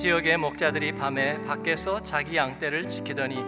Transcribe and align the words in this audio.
지역의 0.00 0.38
목자들이 0.38 0.92
밤에 0.92 1.42
밖에서 1.42 2.02
자기 2.02 2.38
양떼를 2.38 2.86
지키더니 2.86 3.44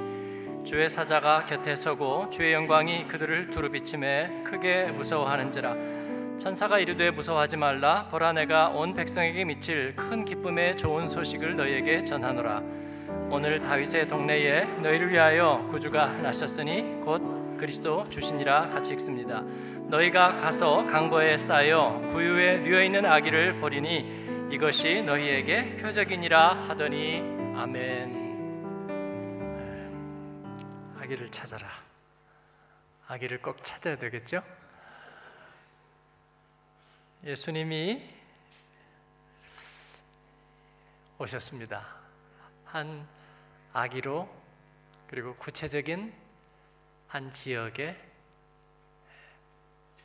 주의 0.64 0.90
사자가 0.90 1.46
곁에 1.46 1.74
서고 1.74 2.28
주의 2.28 2.52
영광이 2.52 3.08
그들을 3.08 3.48
두루비침에 3.48 4.42
크게 4.44 4.88
무서워하는지라. 4.88 5.74
천사가 6.36 6.78
이르되 6.78 7.10
무서워하지 7.10 7.56
말라. 7.56 8.06
보라 8.10 8.34
내가 8.34 8.68
온 8.68 8.92
백성에게 8.92 9.46
미칠 9.46 9.96
큰 9.96 10.26
기쁨의 10.26 10.76
좋은 10.76 11.08
소식을 11.08 11.56
너희에게 11.56 12.04
전하노라. 12.04 12.62
오늘 13.30 13.62
다윗의 13.62 14.08
동네에 14.08 14.64
너희를 14.82 15.08
위하여 15.08 15.66
구주가 15.70 16.08
나셨으니 16.08 17.00
곧 17.00 17.56
그리스도 17.56 18.06
주시니라 18.10 18.68
같이 18.68 18.92
읽습니다. 18.92 19.42
너희가 19.88 20.36
가서 20.36 20.86
강보에 20.86 21.38
쌓여 21.38 21.98
구유에 22.10 22.62
누워 22.62 22.82
있는 22.82 23.06
아기를 23.06 23.54
보리니 23.54 24.31
이것이 24.52 25.02
너희에게 25.02 25.76
표적이니라 25.76 26.68
하더니 26.68 27.20
아멘. 27.56 28.20
아기를 30.98 31.30
찾아라. 31.30 31.70
아기를 33.06 33.40
꼭 33.40 33.64
찾아야 33.64 33.96
되겠죠? 33.96 34.42
예수님이 37.24 38.06
오셨습니다. 41.16 41.86
한 42.66 43.08
아기로 43.72 44.28
그리고 45.06 45.34
구체적인 45.36 46.12
한 47.08 47.30
지역에 47.30 47.96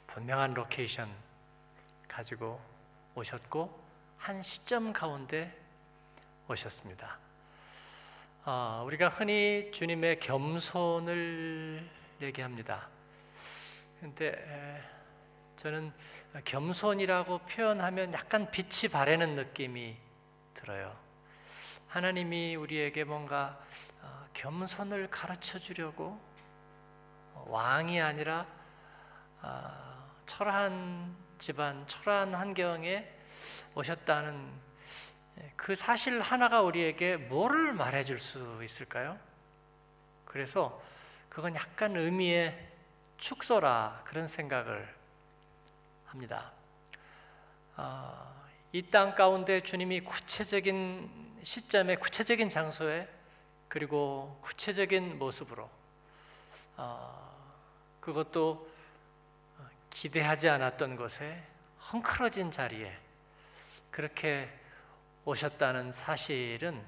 분명한 0.07 0.53
location 0.53 1.13
가지고 2.07 2.61
오셨고 3.13 3.86
한 4.17 4.41
시점 4.41 4.93
가운데 4.93 5.55
오셨습니다. 6.47 7.17
아, 8.43 8.83
우리가 8.85 9.09
흔히 9.09 9.71
주님의 9.73 10.19
겸손을 10.19 11.87
얘기합니다. 12.21 12.87
근데 13.99 14.81
저는 15.55 15.91
겸손이라고 16.45 17.39
표현하면 17.39 18.13
약간 18.13 18.49
빛이 18.51 18.91
바래는 18.91 19.35
느낌이 19.35 19.97
들어요. 20.53 20.95
하나님이 21.87 22.55
우리에게 22.55 23.03
뭔가 23.03 23.59
어, 24.01 24.27
겸손을 24.33 25.09
가르쳐 25.09 25.57
주려고 25.57 26.19
왕이 27.33 28.01
아니라 28.01 28.45
아, 29.41 30.05
철한 30.25 31.15
집안, 31.37 31.85
철한 31.87 32.33
환경에 32.33 33.16
오셨다는 33.75 34.51
예, 35.39 35.53
그 35.55 35.75
사실 35.75 36.19
하나가 36.21 36.61
우리에게 36.61 37.17
뭐를 37.17 37.73
말해 37.73 38.03
줄 38.03 38.19
수 38.19 38.59
있을까요? 38.63 39.19
그래서 40.25 40.81
그건 41.29 41.55
약간 41.55 41.95
의미의 41.95 42.67
축소라 43.17 44.01
그런 44.05 44.27
생각을 44.27 44.95
합니다. 46.05 46.51
아, 47.75 48.33
이땅 48.71 49.15
가운데 49.15 49.61
주님이 49.61 50.01
구체적인 50.01 51.39
시점에 51.43 51.95
구체적인 51.95 52.49
장소에 52.49 53.07
그리고 53.67 54.39
구체적인 54.41 55.19
모습으로 55.19 55.69
아, 56.75 57.29
그것도 57.99 58.67
기대하지 59.89 60.49
않았던 60.49 60.95
곳에 60.95 61.43
헝클어진 61.91 62.51
자리에 62.51 62.97
그렇게 63.97 64.47
오셨다는 65.25 65.91
사실은 65.91 66.79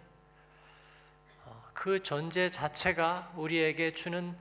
어, 1.44 1.72
그 1.74 2.03
존재 2.03 2.50
자체가 2.50 3.34
우리에게 3.36 3.96
주는 3.96 4.38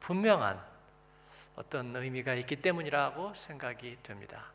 분명한 0.00 0.62
어떤 1.56 1.96
의미가 1.96 2.34
있기 2.34 2.56
때문이라고 2.56 3.32
생각이 3.32 3.96
됩니다. 4.02 4.52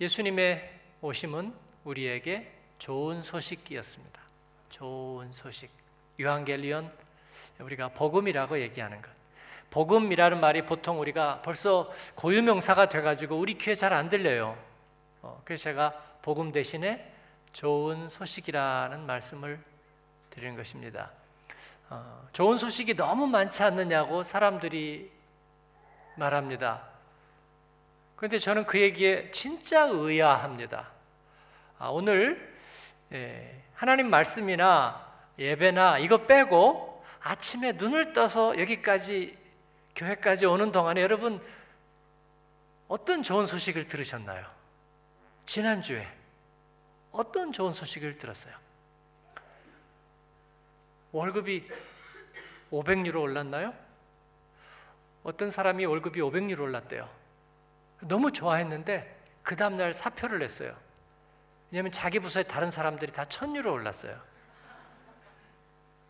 예수님의 0.00 0.80
오심은 1.02 1.54
우리에게 1.84 2.50
좋은 2.78 3.22
소식이었습니다. 3.22 4.22
좋은 4.70 5.30
소식. 5.32 5.70
유한겔리온 6.18 6.90
우리가 7.58 7.90
복음이라고 7.90 8.58
얘기하는 8.58 9.02
것. 9.02 9.21
복음이라는 9.72 10.38
말이 10.38 10.66
보통 10.66 11.00
우리가 11.00 11.40
벌써 11.40 11.90
고유명사가 12.14 12.90
돼가지고 12.90 13.36
우리 13.36 13.54
귀에 13.54 13.74
잘 13.74 13.92
안 13.94 14.10
들려요. 14.10 14.56
어, 15.22 15.40
그래서 15.44 15.64
제가 15.64 15.92
복음 16.20 16.52
대신에 16.52 17.10
좋은 17.52 18.08
소식이라는 18.08 19.06
말씀을 19.06 19.58
드리는 20.28 20.56
것입니다. 20.56 21.10
어, 21.88 22.28
좋은 22.34 22.58
소식이 22.58 22.96
너무 22.96 23.26
많지 23.26 23.62
않느냐고 23.62 24.22
사람들이 24.22 25.10
말합니다. 26.16 26.82
그런데 28.16 28.38
저는 28.38 28.66
그 28.66 28.78
얘기에 28.78 29.30
진짜 29.30 29.84
의아합니다. 29.84 30.90
아, 31.78 31.88
오늘 31.88 32.54
예, 33.12 33.62
하나님 33.74 34.10
말씀이나 34.10 35.06
예배나 35.38 35.98
이거 35.98 36.26
빼고 36.26 37.02
아침에 37.22 37.72
눈을 37.72 38.12
떠서 38.12 38.58
여기까지 38.58 39.41
교회까지 39.94 40.46
오는 40.46 40.72
동안에 40.72 41.00
여러분 41.00 41.40
어떤 42.88 43.22
좋은 43.22 43.46
소식을 43.46 43.86
들으셨나요? 43.86 44.46
지난주에 45.46 46.06
어떤 47.10 47.52
좋은 47.52 47.74
소식을 47.74 48.18
들었어요? 48.18 48.54
월급이 51.12 51.68
500유로 52.70 53.20
올랐나요? 53.20 53.74
어떤 55.22 55.50
사람이 55.50 55.84
월급이 55.84 56.20
500유로 56.20 56.60
올랐대요. 56.60 57.08
너무 58.00 58.32
좋아했는데 58.32 59.20
그 59.42 59.56
다음 59.56 59.76
날 59.76 59.92
사표를 59.92 60.38
냈어요. 60.38 60.76
왜냐하면 61.70 61.92
자기 61.92 62.18
부서에 62.18 62.42
다른 62.42 62.70
사람들이 62.70 63.12
다 63.12 63.24
1000유로 63.24 63.72
올랐어요. 63.72 64.20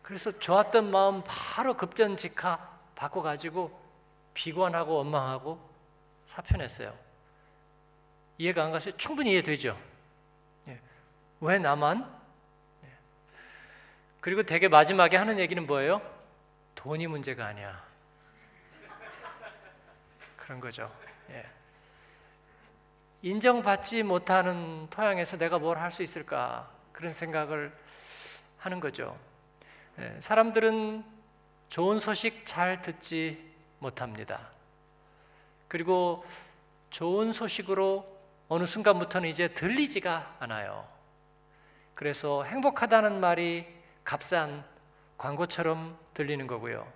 그래서 0.01 0.31
좋았던 0.31 0.91
마음 0.91 1.23
바로 1.25 1.75
급전직하 1.75 2.72
바꿔가지고 2.95 3.81
비관하고 4.33 4.95
원망하고 4.95 5.59
사표 6.25 6.57
냈어요. 6.57 6.93
이해가 8.37 8.63
안 8.65 8.71
가세요? 8.71 8.95
충분히 8.97 9.31
이해되죠? 9.33 9.79
예. 10.67 10.79
왜 11.41 11.59
나만? 11.59 12.01
예. 12.85 12.89
그리고 14.21 14.43
되게 14.43 14.67
마지막에 14.67 15.17
하는 15.17 15.37
얘기는 15.39 15.65
뭐예요? 15.65 16.01
돈이 16.75 17.07
문제가 17.07 17.45
아니야. 17.45 17.83
그런 20.37 20.59
거죠. 20.59 20.91
예. 21.29 21.45
인정받지 23.21 24.03
못하는 24.03 24.87
토양에서 24.89 25.37
내가 25.37 25.59
뭘 25.59 25.77
할 25.77 25.91
수 25.91 26.03
있을까? 26.03 26.69
그런 26.91 27.13
생각을 27.13 27.75
하는 28.57 28.79
거죠. 28.79 29.17
예. 29.99 30.15
사람들은 30.19 31.12
좋은 31.69 31.99
소식 31.99 32.45
잘 32.45 32.81
듣지 32.81 33.53
못합니다. 33.79 34.49
그리고 35.67 36.23
좋은 36.89 37.33
소식으로 37.33 38.07
어느 38.47 38.65
순간부터는 38.65 39.27
이제 39.27 39.47
들리지가 39.47 40.37
않아요. 40.39 40.87
그래서 41.95 42.43
행복하다는 42.43 43.19
말이 43.19 43.65
값싼 44.03 44.63
광고처럼 45.17 45.97
들리는 46.13 46.45
거고요. 46.47 46.87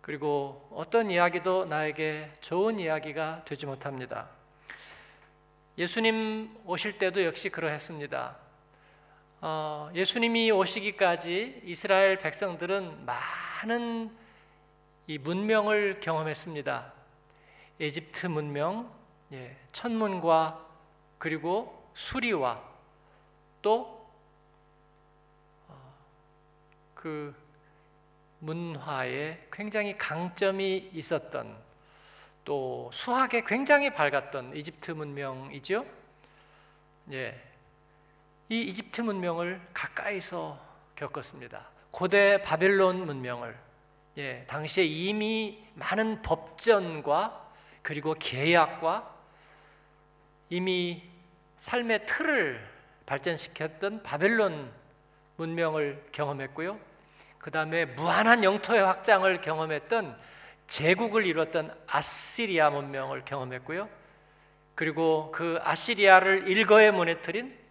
그리고 0.00 0.68
어떤 0.72 1.10
이야기도 1.10 1.64
나에게 1.64 2.30
좋은 2.40 2.78
이야기가 2.78 3.44
되지 3.44 3.66
못합니다. 3.66 4.28
예수님 5.76 6.56
오실 6.66 6.98
때도 6.98 7.24
역시 7.24 7.48
그러했습니다. 7.48 8.43
어, 9.46 9.90
예수님이 9.94 10.50
오시기까지 10.52 11.60
이스라엘 11.66 12.16
백성들은 12.16 13.04
많은 13.04 14.10
이 15.06 15.18
문명을 15.18 16.00
경험했습니다. 16.00 16.90
에집트 17.78 18.28
문명, 18.28 18.90
예, 19.32 19.54
천문과 19.70 20.66
그리고 21.18 21.86
수리와 21.92 22.58
또그 23.60 23.84
어, 25.68 27.34
문화에 28.38 29.46
굉장히 29.52 29.98
강점이 29.98 30.88
있었던 30.94 31.54
또 32.46 32.88
수학에 32.94 33.42
굉장히 33.44 33.92
밝았던 33.92 34.56
이집트 34.56 34.92
문명이죠. 34.92 35.84
예, 37.12 37.53
이 38.48 38.60
이집트 38.62 39.00
문명을 39.00 39.60
가까이서 39.72 40.58
겪었습니다. 40.96 41.66
고대 41.90 42.42
바벨론 42.42 43.06
문명을 43.06 43.56
예, 44.18 44.44
당시에 44.46 44.84
이미 44.84 45.64
많은 45.74 46.22
법전과 46.22 47.50
그리고 47.82 48.14
계약과 48.18 49.12
이미 50.50 51.02
삶의 51.56 52.06
틀을 52.06 52.68
발전시켰던 53.06 54.02
바벨론 54.02 54.70
문명을 55.36 56.04
경험했고요. 56.12 56.78
그 57.38 57.50
다음에 57.50 57.86
무한한 57.86 58.44
영토의 58.44 58.82
확장을 58.82 59.40
경험했던 59.40 60.16
제국을 60.66 61.26
이뤘던 61.26 61.76
아시리아 61.86 62.70
문명을 62.70 63.24
경험했고요. 63.24 63.88
그리고 64.74 65.30
그 65.32 65.58
아시리아를 65.62 66.48
일거에 66.48 66.90
무너뜨린 66.90 67.63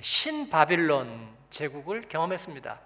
신바빌론 0.00 1.36
제국을 1.50 2.08
경험했습니다. 2.08 2.80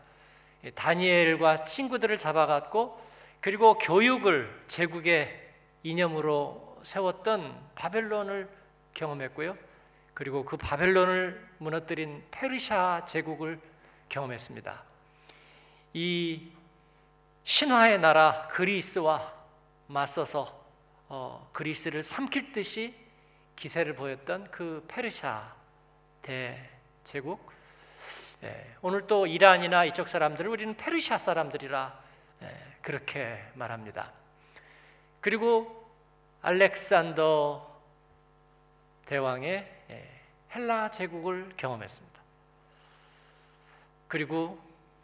다니엘과 0.75 1.65
친구들을 1.65 2.17
잡아갔고 2.19 3.01
그리고 3.41 3.77
교육을 3.77 4.65
제국의 4.69 5.53
이념으로 5.83 6.81
세웠던 6.83 7.73
바벨론을 7.75 8.49
경험했고요. 8.95 9.57
그리고 10.15 10.45
그 10.45 10.57
바벨론을 10.57 11.47
무너뜨린 11.59 12.25
페르시아 12.31 13.05
제국을 13.05 13.61
경험했습니다. 14.09 14.83
이 15.93 16.53
신화의 17.43 18.01
나라 18.01 18.49
그리스와 18.49 19.33
맞서서 19.87 20.65
어, 21.09 21.51
그리스를 21.53 22.03
삼킬 22.03 22.53
듯이 22.53 22.95
기세를 23.57 23.95
보였던 23.95 24.51
그 24.51 24.85
페르시아 24.89 25.55
대 26.23 26.74
제국 27.05 27.53
예, 28.43 28.75
오늘 28.83 29.07
또 29.07 29.27
이란이나 29.27 29.85
이쪽 29.85 30.09
사람들을 30.09 30.51
우리는 30.51 30.77
페르시아 30.77 31.19
사람들이라 31.19 32.01
예, 32.43 32.49
그렇게 32.83 33.43
말합니다. 33.55 34.13
그리고 35.21 35.89
알렉산더 36.43 37.81
대왕의 39.07 39.83
예, 39.91 40.11
헬라 40.55 40.91
제국을 40.91 41.53
경험했습니다. 41.57 42.21
그리고 44.09 44.59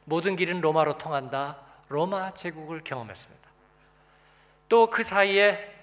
모든 0.05 0.37
길은 0.37 0.61
로마로 0.61 0.99
통한다. 0.99 1.58
로마 1.88 2.32
제국을 2.32 2.82
경험했습니다. 2.85 3.49
또 4.69 4.88
그 4.88 5.02
사이에 5.02 5.75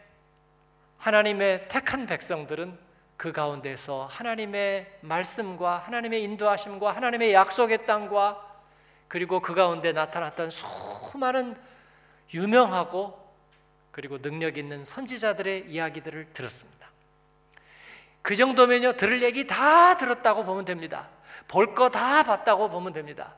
하나님의 0.98 1.68
택한 1.68 2.06
백성들은 2.06 2.87
그 3.18 3.31
가운데서 3.31 4.06
하나님의 4.06 5.00
말씀과 5.02 5.78
하나님의 5.80 6.24
인도하심과 6.24 6.92
하나님의 6.92 7.34
약속의 7.34 7.86
땅과 7.86 8.46
그리고 9.08 9.40
그 9.42 9.56
가운데 9.56 9.92
나타났던 9.92 10.52
수많은 10.52 11.58
유명하고 12.34 13.28
그리고 13.92 14.22
능력 14.22 14.58
있는 14.58 14.86
선지자들의 14.86 15.66
이야기들을 15.72 16.34
들었습니다. 16.34 16.88
그 18.22 18.36
정도면요, 18.36 18.94
들을 18.94 19.24
얘기 19.24 19.48
다 19.48 19.98
들었다고 19.98 20.44
보면 20.44 20.66
됩니다. 20.66 21.08
볼 21.48 21.74
거 21.74 21.90
다 21.90 22.24
봤다고 22.24 22.69
보면 22.69 22.94
됩니다. 22.94 23.34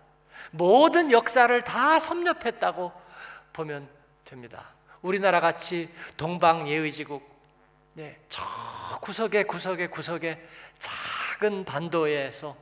모든 0.52 1.12
역사를 1.12 1.62
다 1.62 2.00
섭렵했다고 2.00 2.92
보면 3.54 3.88
됩니다. 4.26 4.70
우리나라 5.02 5.40
같이 5.40 5.90
동방 6.18 6.68
예의지국 6.68 7.39
네, 7.94 8.18
저 8.30 8.44
구석에 9.02 9.44
구석에 9.44 9.88
구석에 9.88 10.42
작은 10.78 11.66
반도에서 11.66 12.56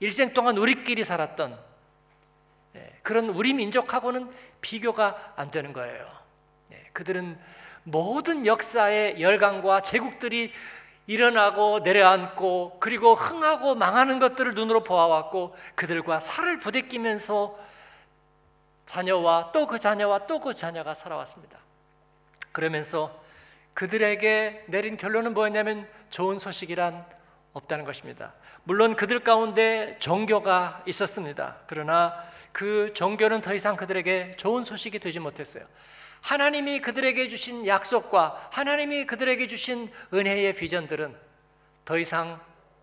일생 0.00 0.32
동안 0.32 0.58
우리끼리 0.58 1.02
살았던 1.04 1.58
네, 2.72 2.98
그런 3.02 3.30
우리 3.30 3.54
민족하고는 3.54 4.30
비교가 4.60 5.32
안 5.36 5.50
되는 5.50 5.72
거예요. 5.72 6.06
네, 6.68 6.88
그들은 6.92 7.38
모든 7.84 8.46
역사의 8.46 9.20
열강과 9.20 9.80
제국들이 9.80 10.52
일어나고 11.06 11.80
내려앉고 11.80 12.78
그리고 12.80 13.14
흥하고 13.14 13.76
망하는 13.76 14.18
것들을 14.18 14.54
눈으로 14.54 14.82
보아왔고 14.82 15.56
그들과 15.76 16.18
살을 16.20 16.58
부대끼면서 16.58 17.56
자녀와 18.86 19.52
또 19.52 19.66
그 19.66 19.78
자녀와 19.78 20.26
또 20.26 20.40
그 20.40 20.54
자녀가 20.54 20.94
살아왔습니다. 20.94 21.58
그러면서 22.52 23.25
그들에게 23.76 24.64
내린 24.68 24.96
결론은 24.96 25.34
뭐였냐면 25.34 25.86
좋은 26.08 26.38
소식이란 26.38 27.04
없다는 27.52 27.84
것입니다. 27.84 28.32
물론 28.64 28.96
그들 28.96 29.20
가운데 29.20 29.96
종교가 29.98 30.82
있었습니다. 30.86 31.58
그러나 31.66 32.14
그 32.52 32.94
종교는 32.94 33.42
더 33.42 33.52
이상 33.52 33.76
그들에게 33.76 34.36
좋은 34.38 34.64
소식이 34.64 34.98
되지 34.98 35.20
못했어요. 35.20 35.66
하나님이 36.22 36.80
그들에게 36.80 37.28
주신 37.28 37.66
약속과 37.66 38.48
하나님이 38.50 39.04
그들에게 39.04 39.46
주신 39.46 39.92
은혜의 40.12 40.54
비전들은 40.54 41.14
더 41.84 41.98
이상 41.98 42.40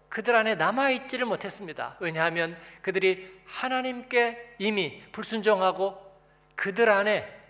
그들 0.10 0.36
안에 0.36 0.54
남아있지를 0.54 1.26
못했습니다. 1.26 1.98
왜냐하면 2.02 2.56
그들이 2.84 3.34
하나님께 3.46 4.58
이미 4.60 5.02
불순종하고 5.12 5.98
그들 6.56 6.92
안에 6.92 7.43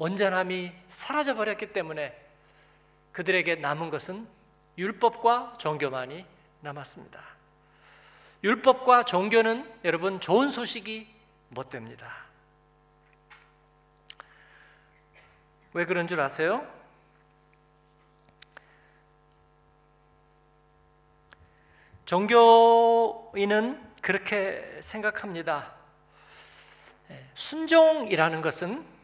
온전함이 0.00 0.72
사라져 0.88 1.34
버렸기 1.34 1.74
때문에 1.74 2.18
그들에게 3.12 3.56
남은 3.56 3.90
것은 3.90 4.26
율법과 4.78 5.58
종교만이 5.58 6.24
남았습니다. 6.62 7.20
율법과 8.42 9.04
종교는 9.04 9.70
여러분 9.84 10.18
좋은 10.18 10.50
소식이 10.50 11.06
못 11.50 11.68
됩니다. 11.68 12.10
왜 15.74 15.84
그런 15.84 16.08
줄 16.08 16.18
아세요? 16.18 16.66
종교인은 22.06 23.96
그렇게 24.00 24.78
생각합니다. 24.80 25.74
예, 27.10 27.26
순종이라는 27.34 28.40
것은 28.40 28.99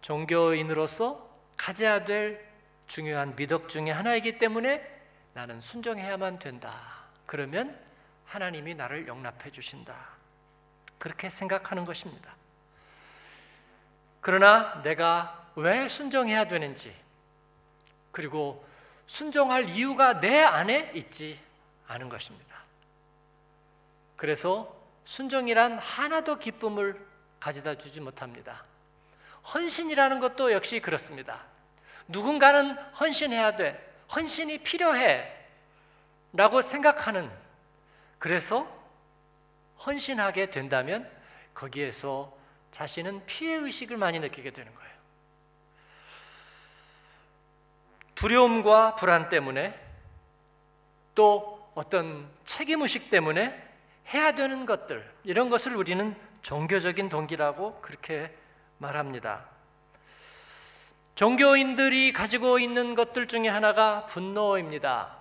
종교인으로서 0.00 1.28
가져야 1.56 2.04
될 2.04 2.48
중요한 2.86 3.36
미덕 3.36 3.68
중의 3.68 3.92
하나이기 3.92 4.38
때문에 4.38 4.82
나는 5.34 5.60
순종해야만 5.60 6.38
된다. 6.38 6.72
그러면 7.26 7.78
하나님이 8.26 8.74
나를 8.74 9.06
용납해 9.06 9.50
주신다. 9.50 9.94
그렇게 10.98 11.30
생각하는 11.30 11.84
것입니다. 11.84 12.34
그러나 14.20 14.82
내가 14.82 15.50
왜 15.56 15.88
순종해야 15.88 16.46
되는지, 16.46 16.94
그리고 18.12 18.64
순종할 19.06 19.70
이유가 19.70 20.20
내 20.20 20.42
안에 20.42 20.92
있지 20.94 21.40
않은 21.88 22.08
것입니다. 22.08 22.56
그래서 24.16 24.76
순종이란 25.04 25.78
하나도 25.78 26.38
기쁨을 26.38 27.04
가져다 27.40 27.74
주지 27.76 28.00
못합니다. 28.00 28.64
헌신이라는 29.54 30.20
것도 30.20 30.52
역시 30.52 30.80
그렇습니다. 30.80 31.44
누군가는 32.08 32.76
헌신해야 33.00 33.56
돼. 33.56 33.94
헌신이 34.14 34.58
필요해. 34.58 35.36
라고 36.32 36.62
생각하는 36.62 37.30
그래서 38.18 38.68
헌신하게 39.84 40.50
된다면 40.50 41.10
거기에서 41.54 42.36
자신은 42.70 43.24
피해 43.26 43.54
의식을 43.54 43.96
많이 43.96 44.20
느끼게 44.20 44.50
되는 44.52 44.72
거예요. 44.74 44.90
두려움과 48.14 48.96
불안 48.96 49.28
때문에 49.28 49.78
또 51.14 51.70
어떤 51.74 52.30
책임 52.44 52.82
의식 52.82 53.10
때문에 53.10 53.68
해야 54.12 54.32
되는 54.32 54.66
것들 54.66 55.10
이런 55.24 55.48
것을 55.48 55.74
우리는 55.74 56.14
종교적인 56.42 57.08
동기라고 57.08 57.80
그렇게 57.80 58.34
말합니다. 58.80 59.44
종교인들이 61.14 62.12
가지고 62.12 62.58
있는 62.58 62.94
것들 62.94 63.28
중에 63.28 63.48
하나가 63.48 64.06
분노입니다. 64.06 65.16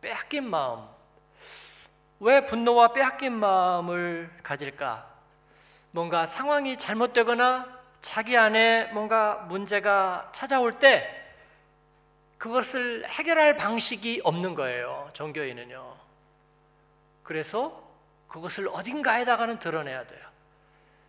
빼앗긴 0.00 0.48
마음. 0.48 0.86
왜 2.20 2.46
분노와 2.46 2.92
빼앗긴 2.92 3.32
마음을 3.32 4.30
가질까? 4.44 5.06
뭔가 5.90 6.24
상황이 6.24 6.76
잘못되거나 6.76 7.78
자기 8.00 8.36
안에 8.36 8.92
뭔가 8.92 9.46
문제가 9.48 10.30
찾아올 10.32 10.78
때 10.78 11.14
그것을 12.38 13.08
해결할 13.08 13.56
방식이 13.56 14.20
없는 14.22 14.54
거예요. 14.54 15.10
종교인은요. 15.14 15.96
그래서 17.24 17.82
그것을 18.28 18.68
어딘가에다가는 18.68 19.58
드러내야 19.58 20.06
돼요. 20.06 20.37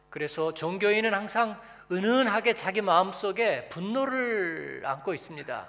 그래서 0.10 0.54
종교인은 0.54 1.14
항상 1.14 1.60
은은하게 1.92 2.54
자기 2.54 2.82
마음속에 2.82 3.70
분노를 3.70 4.84
안고 4.86 5.14
있습니다. 5.14 5.68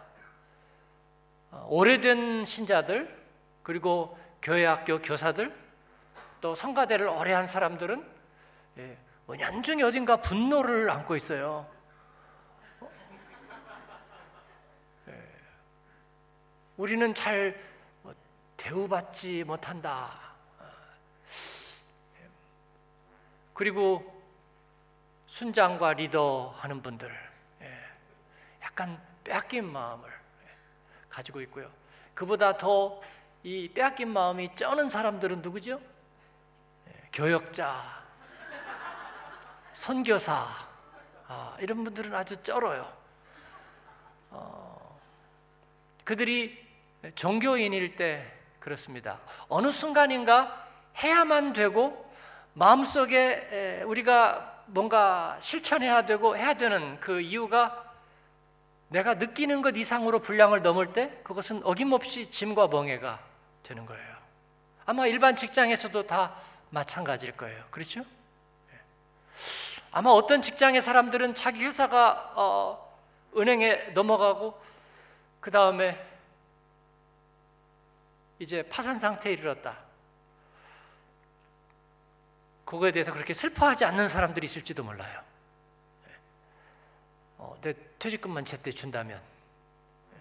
어, 1.52 1.66
오래된 1.68 2.44
신자들 2.44 3.18
그리고 3.62 4.18
교회 4.42 4.64
학교 4.64 5.00
교사들 5.00 5.54
또 6.40 6.54
성가대를 6.54 7.09
오래 7.09 7.32
한 7.32 7.47
사람들은 7.47 8.06
예, 8.78 8.97
은연중에 9.28 9.82
어딘가 9.82 10.16
분노를 10.16 10.90
안고 10.90 11.16
있어요. 11.16 11.68
예, 15.09 15.12
우리는 16.76 17.12
잘 17.14 17.61
대우받지 18.56 19.44
못한다. 19.44 20.11
그리고 23.54 24.09
순장과 25.30 25.94
리더 25.94 26.54
하는 26.58 26.82
분들 26.82 27.10
예, 27.62 27.78
약간 28.62 29.00
빼앗긴 29.25 29.72
마음을 29.72 30.08
가지고 31.08 31.40
있고요. 31.40 31.70
그보다 32.14 32.56
더 32.56 33.00
이 33.42 33.70
빼앗긴 33.72 34.10
마음이 34.10 34.54
쩌는 34.54 34.88
사람들은 34.90 35.40
누구죠? 35.40 35.80
예, 36.88 37.08
교역자, 37.12 37.75
선교사 39.72 40.46
아, 41.26 41.56
이런 41.60 41.82
분들은 41.84 42.14
아주 42.14 42.37
쩔어요. 42.42 42.92
어, 44.30 45.00
그들이 46.04 46.68
종교인일 47.14 47.96
때 47.96 48.30
그렇습니다. 48.58 49.20
어느 49.49 49.70
순간인가 49.70 50.68
해야만 51.02 51.54
되고 51.54 52.12
마음속에 52.52 53.84
우리가 53.87 54.50
뭔가 54.70 55.36
실천해야 55.40 56.06
되고 56.06 56.36
해야 56.36 56.54
되는 56.54 56.98
그 57.00 57.20
이유가 57.20 57.84
내가 58.88 59.14
느끼는 59.14 59.62
것 59.62 59.76
이상으로 59.76 60.20
분량을 60.20 60.62
넘을 60.62 60.92
때 60.92 61.20
그것은 61.22 61.62
어김없이 61.64 62.30
짐과 62.30 62.68
멍해가 62.68 63.20
되는 63.62 63.86
거예요. 63.86 64.16
아마 64.86 65.06
일반 65.06 65.36
직장에서도 65.36 66.06
다 66.06 66.34
마찬가지일 66.70 67.36
거예요. 67.36 67.64
그렇죠? 67.70 68.00
예. 68.00 68.78
아마 69.92 70.10
어떤 70.10 70.42
직장의 70.42 70.82
사람들은 70.82 71.34
자기 71.34 71.64
회사가 71.64 72.32
어, 72.36 72.96
은행에 73.36 73.90
넘어가고 73.94 74.60
그 75.40 75.50
다음에 75.50 76.04
이제 78.38 78.62
파산 78.68 78.98
상태에 78.98 79.32
이르렀다. 79.32 79.89
그거에 82.70 82.92
대해서 82.92 83.12
그렇게 83.12 83.34
슬퍼하지 83.34 83.84
않는 83.84 84.06
사람들이 84.06 84.44
있을지도 84.44 84.84
몰라요. 84.84 85.20
예. 86.06 86.12
어, 87.38 87.58
내 87.62 87.74
퇴직금만 87.98 88.44
제때 88.44 88.70
준다면 88.70 89.20
예. 90.14 90.16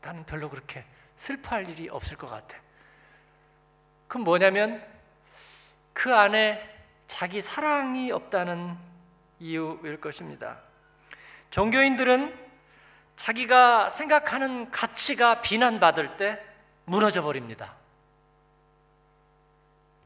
나는 0.00 0.24
별로 0.24 0.48
그렇게 0.48 0.84
슬퍼할 1.16 1.68
일이 1.68 1.88
없을 1.88 2.16
것 2.16 2.28
같아. 2.28 2.56
그건 4.06 4.22
뭐냐면 4.22 4.86
그 5.92 6.14
안에 6.14 6.62
자기 7.08 7.40
사랑이 7.40 8.12
없다는 8.12 8.76
이유일 9.40 10.00
것입니다. 10.00 10.60
종교인들은 11.50 12.38
자기가 13.16 13.90
생각하는 13.90 14.70
가치가 14.70 15.42
비난받을 15.42 16.16
때 16.18 16.40
무너져 16.84 17.20
버립니다. 17.22 17.79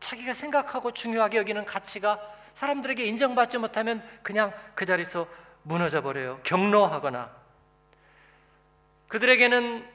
자기가 0.05 0.35
생각하고 0.35 0.93
중요하게 0.93 1.39
여기는 1.39 1.65
가치가 1.65 2.21
사람들에게 2.53 3.03
인정받지 3.05 3.57
못하면 3.57 4.07
그냥 4.23 4.53
그 4.75 4.85
자리에서 4.85 5.27
무너져 5.63 6.03
버려요. 6.03 6.41
경로하거나 6.43 7.31
그들에게는 9.09 9.89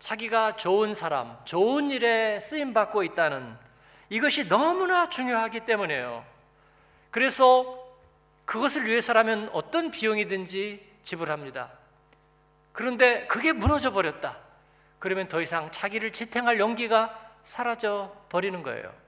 자기가 0.00 0.56
좋은 0.56 0.92
사람, 0.92 1.38
좋은 1.44 1.92
일에 1.92 2.40
쓰임 2.40 2.74
받고 2.74 3.04
있다는 3.04 3.56
이것이 4.10 4.48
너무나 4.48 5.08
중요하기 5.08 5.60
때문에요. 5.60 6.24
그래서 7.12 7.86
그것을 8.44 8.86
위해서라면 8.86 9.50
어떤 9.52 9.92
비용이든지 9.92 10.84
지불합니다. 11.04 11.70
그런데 12.72 13.26
그게 13.28 13.52
무너져 13.52 13.92
버렸다. 13.92 14.38
그러면 14.98 15.28
더 15.28 15.40
이상 15.40 15.70
자기를 15.70 16.12
지탱할 16.12 16.58
용기가 16.58 17.32
사라져 17.44 18.12
버리는 18.28 18.64
거예요. 18.64 19.07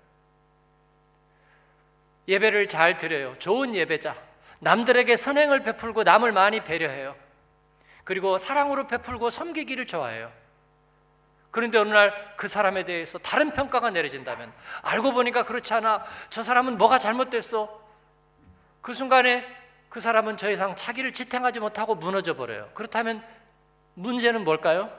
예배를 2.31 2.69
잘 2.69 2.97
드려요. 2.97 3.35
좋은 3.39 3.75
예배자. 3.75 4.17
남들에게 4.61 5.17
선행을 5.17 5.63
베풀고 5.63 6.05
남을 6.05 6.33
많이 6.33 6.63
배려해요. 6.63 7.17
그리고 8.05 8.39
사랑으로 8.39 8.87
베풀고 8.87 9.31
섬기기를 9.31 9.87
좋아해요. 9.87 10.33
그런데 11.51 11.79
어느 11.79 11.91
날 11.91 12.31
그 12.41 12.49
사람에 12.49 12.85
대해서 12.85 13.19
다른 13.19 13.51
평가가 13.51 13.91
내려진다면 13.91 14.51
알고 14.81 15.13
보니까 15.13 15.43
그렇지 15.43 15.75
않아. 15.75 16.03
저 16.31 16.43
사람은 16.43 16.79
뭐가 16.79 16.99
잘못됐어? 16.99 17.69
그 18.81 18.95
순간에 18.95 19.47
그 19.91 20.01
사람은 20.01 20.37
더 20.37 20.51
이상 20.51 20.75
자기를 20.75 21.13
지탱하지 21.13 21.61
못하고 21.61 21.95
무너져 21.95 22.35
버려요. 22.35 22.71
그렇다면 22.73 23.23
문제는 23.93 24.43
뭘까요? 24.43 24.91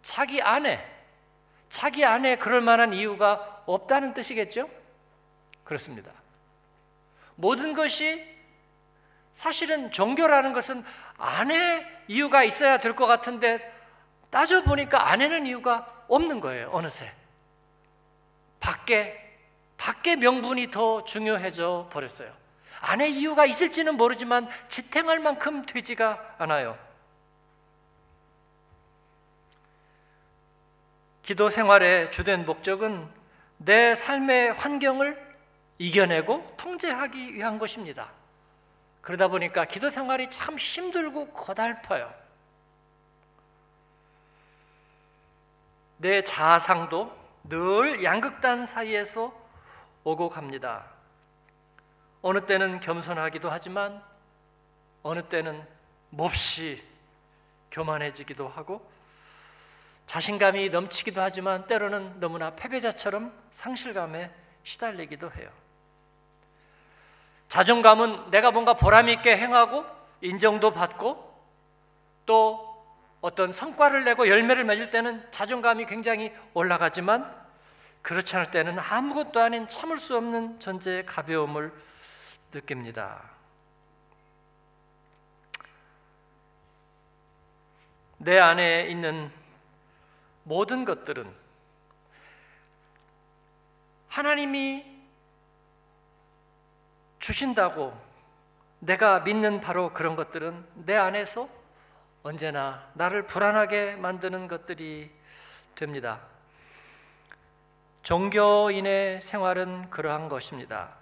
자기 0.00 0.40
안에 0.40 0.86
자기 1.68 2.04
안에 2.04 2.36
그럴 2.36 2.60
만한 2.60 2.92
이유가 2.92 3.64
없다는 3.66 4.14
뜻이겠죠? 4.14 4.70
그렇습니다. 5.64 6.12
모든 7.40 7.72
것이 7.72 8.28
사실은 9.32 9.90
종교라는 9.90 10.52
것은 10.52 10.84
안에 11.16 11.86
이유가 12.08 12.44
있어야 12.44 12.76
될 12.78 12.94
것 12.94 13.06
같은데 13.06 13.60
따져 14.30 14.62
보니까 14.62 15.10
안에는 15.10 15.46
이유가 15.46 16.04
없는 16.08 16.40
거예요. 16.40 16.68
어느새 16.72 17.10
밖에 18.60 19.18
밖에 19.78 20.16
명분이 20.16 20.70
더 20.70 21.04
중요해져 21.04 21.88
버렸어요. 21.90 22.30
안에 22.82 23.08
이유가 23.08 23.46
있을지는 23.46 23.96
모르지만 23.96 24.48
지탱할 24.68 25.18
만큼 25.20 25.64
되지가 25.64 26.36
않아요. 26.38 26.78
기도 31.22 31.48
생활의 31.48 32.10
주된 32.10 32.44
목적은 32.44 33.08
내 33.56 33.94
삶의 33.94 34.52
환경을 34.54 35.29
이겨내고 35.80 36.56
통제하기 36.58 37.32
위한 37.32 37.58
것입니다. 37.58 38.12
그러다 39.00 39.28
보니까 39.28 39.64
기도 39.64 39.88
생활이 39.88 40.28
참 40.28 40.58
힘들고 40.58 41.28
고달퍼요. 41.28 42.12
내 45.96 46.22
자아상도 46.22 47.18
늘 47.44 48.04
양극단 48.04 48.66
사이에서 48.66 49.32
오고 50.04 50.28
갑니다. 50.28 50.84
어느 52.20 52.44
때는 52.44 52.80
겸손하기도 52.80 53.50
하지만 53.50 54.02
어느 55.02 55.22
때는 55.22 55.66
몹시 56.10 56.84
교만해지기도 57.70 58.48
하고 58.48 58.86
자신감이 60.04 60.68
넘치기도 60.68 61.22
하지만 61.22 61.66
때로는 61.66 62.20
너무나 62.20 62.50
패배자처럼 62.50 63.32
상실감에 63.50 64.30
시달리기도 64.62 65.32
해요. 65.32 65.50
자존감은 67.50 68.30
내가 68.30 68.52
뭔가 68.52 68.74
보람 68.74 69.08
있게 69.08 69.36
행하고 69.36 69.84
인정도 70.20 70.70
받고 70.70 71.34
또 72.24 72.70
어떤 73.20 73.50
성과를 73.50 74.04
내고 74.04 74.28
열매를 74.28 74.62
맺을 74.62 74.90
때는 74.92 75.26
자존감이 75.32 75.84
굉장히 75.86 76.32
올라가지만 76.54 77.28
그렇지 78.02 78.36
않을 78.36 78.52
때는 78.52 78.78
아무것도 78.78 79.40
아닌 79.40 79.66
참을 79.66 79.96
수 79.96 80.16
없는 80.16 80.60
존재의 80.60 81.04
가벼움을 81.06 81.72
느낍니다. 82.52 83.30
내 88.18 88.38
안에 88.38 88.86
있는 88.88 89.32
모든 90.44 90.84
것들은 90.84 91.34
하나님이 94.06 94.89
주신다고 97.20 97.96
내가 98.80 99.20
믿는 99.20 99.60
바로 99.60 99.92
그런 99.92 100.16
것들은 100.16 100.66
내 100.86 100.96
안에서 100.96 101.48
언제나 102.22 102.90
나를 102.94 103.26
불안하게 103.26 103.96
만드는 103.96 104.48
것들이 104.48 105.10
됩니다. 105.74 106.22
종교인의 108.02 109.20
생활은 109.20 109.90
그러한 109.90 110.28
것입니다. 110.30 110.94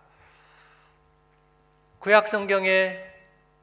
구약 2.01 2.27
성경에 2.27 2.99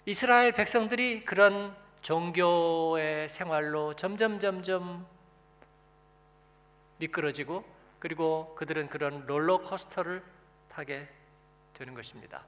이스라엘 0.05 0.53
백성들이 0.53 1.25
그런 1.25 1.75
종교의 2.01 3.27
생활로 3.27 3.95
점점 3.95 4.39
점점 4.39 5.05
미끄러지고 6.99 7.65
그리고 7.99 8.55
그들은 8.55 8.87
그런 8.87 9.25
롤러코스터를 9.25 10.23
타게 10.69 11.14
되는 11.75 11.93
것입니다. 11.93 12.43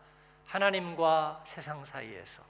하나님과 0.48 1.44
세상 1.46 1.86
사이에서. 1.86 2.42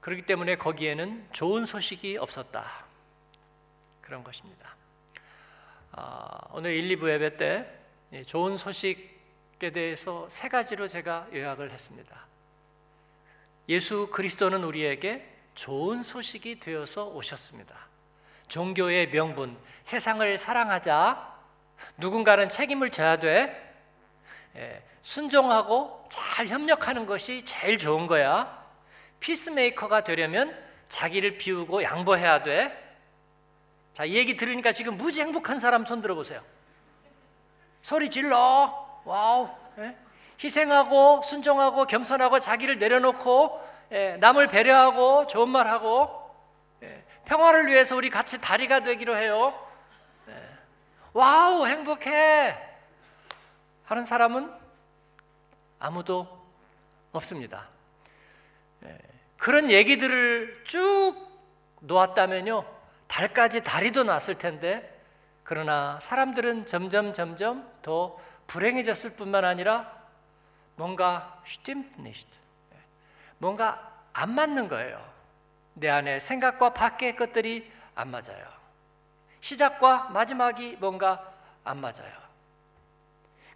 그렇기 0.00 0.22
때문에 0.22 0.56
거기에는 0.56 1.28
좋은 1.32 1.66
소식이 1.66 2.16
없었다. 2.16 2.84
그런 4.00 4.24
것입니다. 4.24 4.74
아, 5.92 6.38
오늘 6.52 6.72
1, 6.72 6.96
2부 6.96 7.10
예배 7.10 7.36
때 7.36 8.24
좋은 8.26 8.56
소식에 8.56 9.70
대해서 9.70 10.28
세 10.28 10.48
가지로 10.48 10.88
제가 10.88 11.28
요약을 11.32 11.70
했습니다. 11.70 12.26
예수 13.68 14.08
그리스도는 14.10 14.64
우리에게 14.64 15.28
좋은 15.54 16.02
소식이 16.02 16.58
되어서 16.58 17.06
오셨습니다. 17.08 17.76
종교의 18.48 19.10
명분, 19.10 19.56
세상을 19.84 20.36
사랑하자. 20.36 21.38
누군가는 21.98 22.48
책임을 22.48 22.90
져야 22.90 23.18
돼. 23.18 23.69
예, 24.56 24.82
순종하고 25.02 26.04
잘 26.08 26.46
협력하는 26.48 27.06
것이 27.06 27.44
제일 27.44 27.78
좋은 27.78 28.06
거야. 28.06 28.60
peacemaker가 29.20 30.02
되려면 30.04 30.56
자기를 30.88 31.38
비우고 31.38 31.82
양보해야 31.82 32.42
돼. 32.42 32.76
자, 33.92 34.04
이 34.04 34.16
얘기 34.16 34.36
들으니까 34.36 34.72
지금 34.72 34.96
무지 34.96 35.20
행복한 35.20 35.60
사람 35.60 35.84
손 35.86 36.00
들어보세요. 36.00 36.42
소리 37.82 38.08
질러. 38.08 39.00
Wow. 39.04 39.50
예? 39.78 39.96
희생하고 40.42 41.22
순종하고 41.22 41.86
겸손하고 41.86 42.38
자기를 42.38 42.78
내려놓고 42.78 43.60
예, 43.92 44.16
남을 44.16 44.48
배려하고 44.48 45.26
좋은 45.26 45.48
말하고 45.48 46.30
예, 46.82 47.04
평화를 47.24 47.66
위해서 47.66 47.96
우리 47.96 48.08
같이 48.08 48.40
다리가 48.40 48.80
되기로 48.80 49.16
해요. 49.16 49.54
예, 50.28 50.34
와우 51.12 51.66
행복해 51.66 52.69
하는 53.90 54.04
사람은 54.04 54.48
아무도 55.80 56.46
없습니다. 57.10 57.68
예, 58.84 58.96
그런 59.36 59.68
얘기들을 59.68 60.62
쭉 60.64 61.16
놓았다면요 61.80 62.64
달까지 63.08 63.64
다리도 63.64 64.04
났을 64.04 64.38
텐데 64.38 64.96
그러나 65.42 65.98
사람들은 65.98 66.66
점점 66.66 67.12
점점 67.12 67.68
더 67.82 68.16
불행해졌을 68.46 69.10
뿐만 69.16 69.44
아니라 69.44 69.92
뭔가 70.76 71.42
슈팀니시트 71.44 72.30
뭔가 73.38 73.92
안 74.12 74.30
맞는 74.30 74.68
거예요. 74.68 75.04
내 75.74 75.88
안에 75.88 76.20
생각과 76.20 76.74
밖의 76.74 77.16
것들이 77.16 77.68
안 77.96 78.12
맞아요. 78.12 78.46
시작과 79.40 80.10
마지막이 80.10 80.76
뭔가 80.76 81.32
안 81.64 81.80
맞아요. 81.80 82.29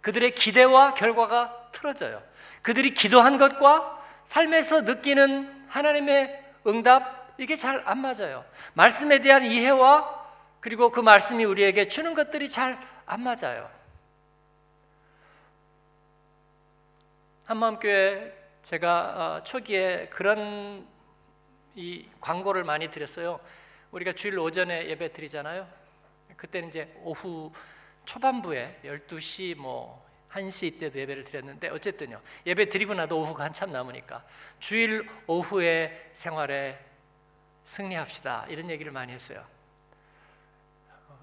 그들의 0.05 0.35
기대와 0.35 0.93
결과가 0.93 1.69
틀어져요. 1.71 2.21
그들이 2.61 2.93
기도한 2.93 3.39
것과 3.39 4.05
삶에서 4.25 4.81
느끼는 4.81 5.65
하나님의 5.67 6.45
응답 6.67 7.33
이게 7.39 7.55
잘 7.55 7.81
안 7.87 8.01
맞아요. 8.01 8.45
말씀에 8.75 9.19
대한 9.21 9.43
이해와 9.43 10.27
그리고 10.59 10.91
그 10.91 10.99
말씀이 10.99 11.43
우리에게 11.43 11.87
주는 11.87 12.13
것들이 12.13 12.49
잘 12.49 12.77
안 13.07 13.21
맞아요. 13.21 13.67
한마음교회 17.45 18.31
제가 18.61 19.37
어, 19.39 19.43
초기에 19.43 20.09
그런 20.09 20.85
이 21.73 22.07
광고를 22.21 22.63
많이 22.63 22.89
드렸어요. 22.91 23.39
우리가 23.89 24.13
주일 24.13 24.37
오전에 24.37 24.87
예배 24.87 25.13
드리잖아요. 25.13 25.67
그때는 26.37 26.69
이제 26.69 26.93
오후 27.01 27.51
초반부에 28.05 28.79
12시 28.83 29.55
뭐 29.57 30.05
1시 30.31 30.79
때도 30.79 30.99
예배를 30.99 31.23
드렸는데 31.23 31.69
어쨌든요. 31.69 32.21
예배 32.45 32.69
드리고 32.69 32.93
나도 32.93 33.19
오후가 33.19 33.45
한참 33.45 33.71
남으니까 33.71 34.23
주일 34.59 35.09
오후의 35.27 36.09
생활에 36.13 36.79
승리합시다. 37.63 38.45
이런 38.49 38.69
얘기를 38.69 38.91
많이 38.91 39.13
했어요. 39.13 39.43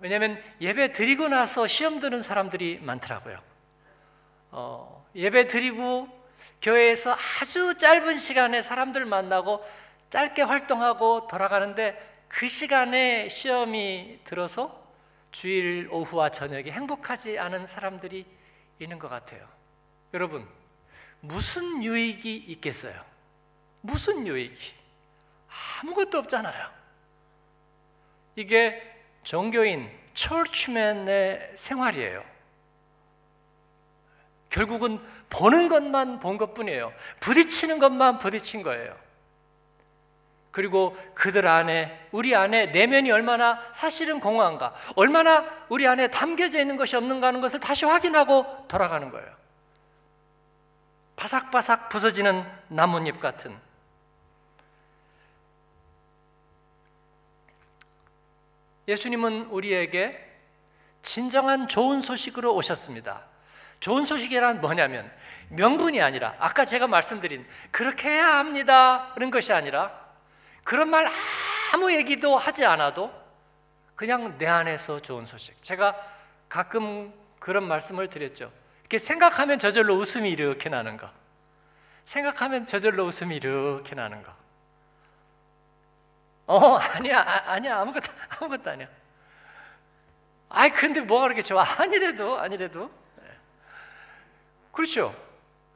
왜냐하면 0.00 0.42
예배 0.60 0.92
드리고 0.92 1.28
나서 1.28 1.66
시험 1.66 2.00
드는 2.00 2.22
사람들이 2.22 2.80
많더라고요. 2.82 3.40
어, 4.50 5.06
예배 5.14 5.46
드리고 5.46 6.08
교회에서 6.60 7.14
아주 7.40 7.76
짧은 7.76 8.18
시간에 8.18 8.62
사람들 8.62 9.04
만나고 9.04 9.64
짧게 10.10 10.42
활동하고 10.42 11.28
돌아가는데 11.28 12.24
그 12.28 12.48
시간에 12.48 13.28
시험이 13.28 14.20
들어서 14.24 14.81
주일 15.32 15.88
오후와 15.90 16.28
저녁에 16.30 16.70
행복하지 16.70 17.38
않은 17.38 17.66
사람들이 17.66 18.24
있는 18.78 18.98
것 18.98 19.08
같아요. 19.08 19.48
여러분, 20.14 20.46
무슨 21.20 21.82
유익이 21.82 22.36
있겠어요? 22.36 23.04
무슨 23.80 24.26
유익이? 24.26 24.74
아무것도 25.82 26.18
없잖아요. 26.18 26.70
이게 28.36 28.80
종교인, 29.24 29.90
철치맨의 30.14 31.52
생활이에요. 31.54 32.24
결국은 34.50 35.00
보는 35.30 35.68
것만 35.68 36.20
본 36.20 36.36
것뿐이에요. 36.36 36.92
부딪히는 37.20 37.78
것만 37.78 38.18
부딪힌 38.18 38.62
거예요. 38.62 39.01
그리고 40.52 40.94
그들 41.14 41.46
안에 41.46 42.08
우리 42.12 42.36
안에 42.36 42.66
내면이 42.66 43.10
얼마나 43.10 43.58
사실은 43.72 44.20
공허한가, 44.20 44.74
얼마나 44.94 45.46
우리 45.70 45.88
안에 45.88 46.08
담겨져 46.08 46.60
있는 46.60 46.76
것이 46.76 46.94
없는가 46.94 47.28
하는 47.28 47.40
것을 47.40 47.58
다시 47.58 47.86
확인하고 47.86 48.66
돌아가는 48.68 49.10
거예요. 49.10 49.28
바삭바삭 51.16 51.88
부서지는 51.88 52.44
나뭇잎 52.68 53.18
같은 53.18 53.56
예수님은 58.88 59.46
우리에게 59.46 60.32
진정한 61.00 61.66
좋은 61.66 62.00
소식으로 62.00 62.54
오셨습니다. 62.54 63.22
좋은 63.80 64.04
소식이란 64.04 64.60
뭐냐면 64.60 65.10
명분이 65.48 66.02
아니라 66.02 66.34
아까 66.38 66.64
제가 66.64 66.86
말씀드린 66.86 67.46
그렇게 67.70 68.08
해야 68.10 68.38
합니다 68.38 69.10
그런 69.14 69.30
것이 69.30 69.52
아니라 69.52 70.01
그런 70.64 70.88
말 70.90 71.08
아무 71.74 71.92
얘기도 71.92 72.36
하지 72.36 72.64
않아도 72.64 73.12
그냥 73.94 74.36
내 74.38 74.46
안에서 74.46 75.00
좋은 75.00 75.26
소식. 75.26 75.60
제가 75.62 75.96
가끔 76.48 77.12
그런 77.38 77.64
말씀을 77.66 78.08
드렸죠. 78.08 78.52
이렇게 78.80 78.98
생각하면 78.98 79.58
저절로 79.58 79.96
웃음이 79.96 80.30
이렇게 80.30 80.68
나는 80.68 80.96
거. 80.96 81.10
생각하면 82.04 82.66
저절로 82.66 83.04
웃음이 83.06 83.36
이렇게 83.36 83.94
나는 83.94 84.22
거. 84.22 84.32
어, 86.46 86.76
아니야, 86.76 87.20
아, 87.46 87.58
니야 87.58 87.78
아무것도, 87.80 88.12
아무것도 88.40 88.70
아니야. 88.70 88.88
아이, 90.50 90.70
근데 90.70 91.00
뭐가 91.00 91.24
그렇게 91.24 91.42
좋아? 91.42 91.64
아니래도, 91.78 92.38
아니래도. 92.38 92.90
그렇죠. 94.72 95.14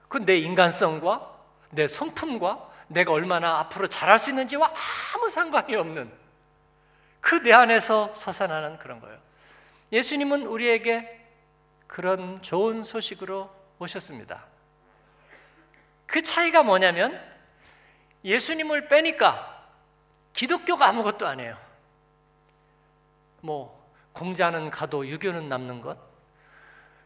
그 0.09 0.19
내 0.19 0.39
인간성과 0.39 1.35
내 1.71 1.87
성품과 1.87 2.66
내가 2.89 3.13
얼마나 3.13 3.59
앞으로 3.61 3.87
잘할 3.87 4.19
수 4.19 4.31
있는지와 4.31 4.73
아무 5.15 5.29
상관이 5.29 5.75
없는 5.75 6.27
그 7.21 7.43
내 7.43 7.53
안에서 7.53 8.15
솟아나는 8.15 8.79
그런 8.79 9.01
거예요. 9.01 9.19
예수님은 9.91 10.47
우리에게 10.47 11.27
그런 11.89 12.41
좋은 12.43 12.85
소식으로 12.85 13.51
오셨습니다. 13.79 14.45
그 16.07 16.23
차이가 16.23 16.63
뭐냐면 16.63 17.21
예수님을 18.25 18.87
빼니까 18.87 19.65
기독교가 20.33 20.89
아무것도 20.89 21.27
아니에요. 21.27 21.57
뭐 23.41 23.91
공자는 24.13 24.71
가도 24.71 25.07
유교는 25.07 25.49
남는 25.49 25.81
것 25.81 25.99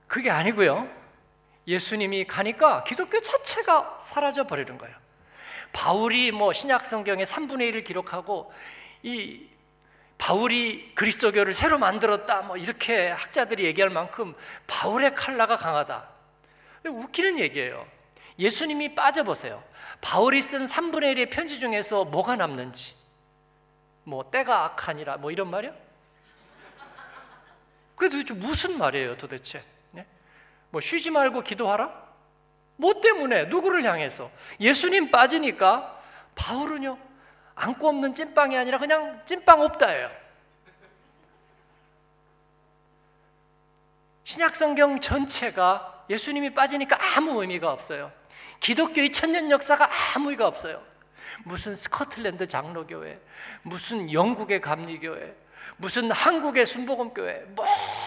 그게 0.07 0.31
아니고요. 0.31 0.89
예수님이 1.67 2.27
가니까 2.27 2.85
기독교 2.85 3.21
자체가 3.21 3.99
사라져 4.01 4.45
버리는 4.47 4.77
거예요. 4.77 5.00
바울이 5.73 6.33
뭐 6.33 6.53
신약 6.53 6.87
성경의 6.87 7.27
3분의 7.27 7.73
1을 7.73 7.85
기록하고 7.85 8.53
이 9.03 9.47
바울이 10.19 10.95
그리스도교를 10.95 11.55
새로 11.55 11.79
만들었다 11.79 12.43
뭐 12.43 12.57
이렇게 12.57 13.09
학자들이 13.09 13.65
얘기할 13.65 13.91
만큼 13.91 14.35
바울의 14.67 15.15
칼라가 15.15 15.57
강하다. 15.57 16.09
웃기는 16.87 17.39
얘기예요. 17.39 17.87
예수님이 18.39 18.95
빠져보세요. 18.95 19.63
바울이 20.01 20.43
쓴 20.43 20.65
3분의 20.65 21.15
1의 21.15 21.31
편지 21.31 21.59
중에서 21.59 22.05
뭐가 22.05 22.37
남는지. 22.37 22.95
뭐 24.05 24.31
때가 24.31 24.65
악하니라 24.65 25.19
뭐 25.19 25.31
이런 25.31 25.51
말이야? 25.51 25.73
그게 27.97 28.09
도대체 28.09 28.35
무슨 28.35 28.79
말이에요 28.79 29.17
도대체? 29.19 29.63
뭐 30.71 30.81
쉬지 30.81 31.11
말고 31.11 31.43
기도하라? 31.43 32.10
뭐 32.81 33.01
때문에? 33.01 33.45
누구를 33.45 33.85
향해서? 33.85 34.31
예수님 34.59 35.11
빠지니까 35.11 36.01
바울은요 36.35 36.99
안고 37.55 37.89
없는 37.89 38.15
찐빵이 38.15 38.57
아니라 38.57 38.79
그냥 38.79 39.21
찐빵 39.27 39.61
없다예요. 39.61 40.11
신약성경 44.25 45.01
전체가 45.01 46.07
예수님이 46.09 46.55
빠지니까 46.55 46.97
아무 47.17 47.41
의미가 47.43 47.71
없어요. 47.71 48.13
기독교의 48.61 49.13
천년 49.13 49.51
역사가 49.51 49.89
아무 50.17 50.31
의미가 50.31 50.47
없어요. 50.47 50.83
무슨 51.45 51.75
스코틀랜드 51.75 52.47
장로교회, 52.47 53.21
무슨 53.63 54.13
영국의 54.13 54.61
감리교회, 54.61 55.35
무슨 55.81 56.11
한국의 56.11 56.67
순복음교회 56.67 57.47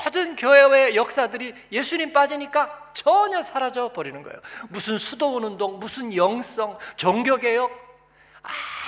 모든 0.05 0.35
교회의 0.35 0.95
역사들이 0.95 1.55
예수님 1.71 2.13
빠지니까 2.13 2.91
전혀 2.93 3.41
사라져 3.41 3.91
버리는 3.91 4.21
거예요. 4.21 4.39
무슨 4.69 4.99
수도원 4.99 5.43
운동, 5.43 5.79
무슨 5.79 6.15
영성, 6.15 6.77
종교 6.95 7.37
개혁 7.37 7.71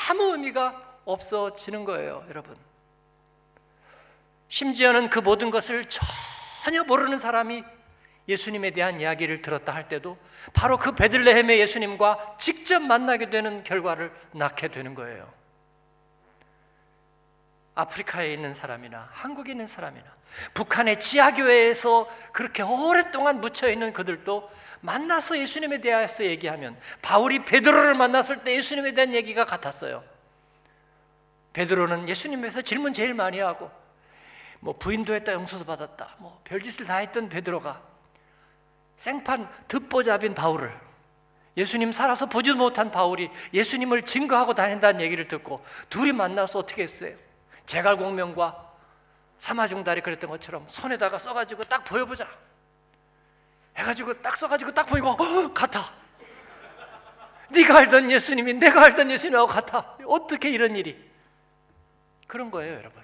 아무 0.10 0.34
의미가 0.34 0.80
없어지는 1.04 1.84
거예요, 1.84 2.24
여러분. 2.30 2.56
심지어는 4.50 5.10
그 5.10 5.18
모든 5.18 5.50
것을 5.50 5.86
전혀 6.64 6.84
모르는 6.84 7.18
사람이 7.18 7.64
예수님에 8.28 8.70
대한 8.70 9.02
이야기를 9.02 9.42
들었다 9.42 9.74
할 9.74 9.88
때도 9.88 10.18
바로 10.54 10.78
그 10.78 10.94
베들레헴의 10.94 11.60
예수님과 11.60 12.36
직접 12.38 12.84
만나게 12.84 13.32
되는 13.32 13.64
결과를 13.64 14.12
낳게 14.32 14.68
되는 14.68 14.94
거예요. 14.94 15.32
아프리카에 17.76 18.34
있는 18.34 18.54
사람이나 18.54 19.10
한국에 19.12 19.52
있는 19.52 19.68
사람이나 19.68 20.06
북한의 20.54 21.00
지하교회에서 21.00 22.10
그렇게 22.32 22.64
오랫동안 22.64 23.42
묻혀 23.42 23.70
있는 23.70 23.94
그들도 23.94 24.50
만나서 24.82 25.38
예수님에 25.38 25.82
대해서 25.82 26.24
얘기하면 26.24 26.78
바울이 27.02 27.44
베드로를 27.46 27.96
만났을 27.96 28.44
때 28.44 28.56
예수님에 28.56 28.94
대한 28.94 29.14
얘기가 29.14 29.46
같았어요. 29.46 30.04
베드로는 31.54 32.08
예수님에서 32.10 32.62
질문 32.62 32.94
제일 32.94 33.14
많이 33.14 33.40
하고 33.40 33.72
뭐 34.60 34.78
부인도 34.78 35.14
했다 35.14 35.34
용서도 35.34 35.66
받았다 35.66 36.16
뭐 36.20 36.42
별짓을 36.44 36.86
다 36.86 36.98
했던 36.98 37.30
베드로가 37.30 37.82
생판 38.98 39.50
듣보잡인 39.68 40.34
바울을 40.34 40.74
예수님 41.58 41.92
살아서 41.92 42.26
보지도 42.26 42.58
못한 42.58 42.92
바울이 42.92 43.30
예수님을 43.54 44.04
증거하고 44.04 44.54
다닌다는 44.54 45.02
얘기를 45.02 45.28
듣고 45.28 45.64
둘이 45.90 46.12
만나서 46.12 46.60
어떻게 46.60 46.84
했어요? 46.84 47.16
제갈공명과 47.66 48.66
사마중달이 49.38 50.02
그랬던 50.02 50.30
것처럼 50.30 50.66
손에다가 50.68 51.18
써가지고 51.18 51.64
딱 51.64 51.84
보여보자. 51.84 52.28
해가지고 53.76 54.22
딱 54.22 54.38
써가지고 54.38 54.72
딱 54.72 54.86
보이고 54.86 55.10
어, 55.10 55.54
같아. 55.54 55.94
네가 57.50 57.78
알던 57.78 58.10
예수님이 58.10 58.54
내가 58.54 58.84
알던 58.86 59.12
예수님하고 59.12 59.48
같아. 59.48 59.98
어떻게 60.08 60.50
이런 60.50 60.76
일이? 60.76 61.12
그런 62.28 62.50
거예요 62.50 62.76
여러분. 62.76 63.04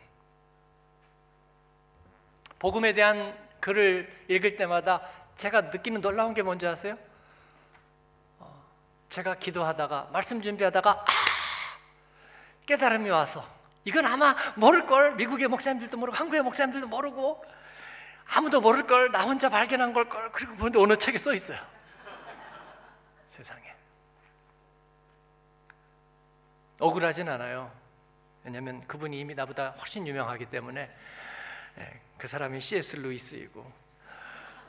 복음에 2.60 2.94
대한 2.94 3.38
글을 3.60 4.26
읽을 4.28 4.56
때마다 4.56 5.02
제가 5.36 5.62
느끼는 5.62 6.02
놀라운 6.02 6.34
게 6.34 6.42
뭔지 6.42 6.68
아세요? 6.68 6.98
어, 8.40 8.64
제가 9.10 9.36
기도하다가 9.36 10.10
말씀 10.12 10.42
준비하다가 10.42 10.92
아, 10.92 11.06
깨달음이 12.66 13.10
와서 13.10 13.61
이건 13.84 14.06
아마 14.06 14.36
모를 14.56 14.86
걸 14.86 15.16
미국의 15.16 15.48
목사님들도 15.48 15.98
모르고 15.98 16.16
한국의 16.18 16.42
목사님들도 16.44 16.88
모르고 16.88 17.44
아무도 18.36 18.62
모를 18.62 18.86
걸 18.88 19.12
나 19.12 19.24
혼자 19.24 19.50
발견한 19.50 19.94
걸 19.94 20.08
걸 20.08 20.32
그리고 20.32 20.56
보는데 20.56 20.80
어느 20.80 20.96
책에 20.98 21.18
써 21.18 21.34
있어요. 21.34 21.60
세상에 23.28 23.64
억울하진 26.80 27.28
않아요. 27.30 27.72
왜냐하면 28.44 28.86
그분이 28.88 29.20
이미 29.20 29.36
나보다 29.36 29.70
훨씬 29.72 30.08
유명하기 30.08 30.46
때문에 30.48 30.90
예, 31.78 32.02
그 32.18 32.28
사람이 32.28 32.60
C.S. 32.60 32.96
루이스이고 32.98 33.72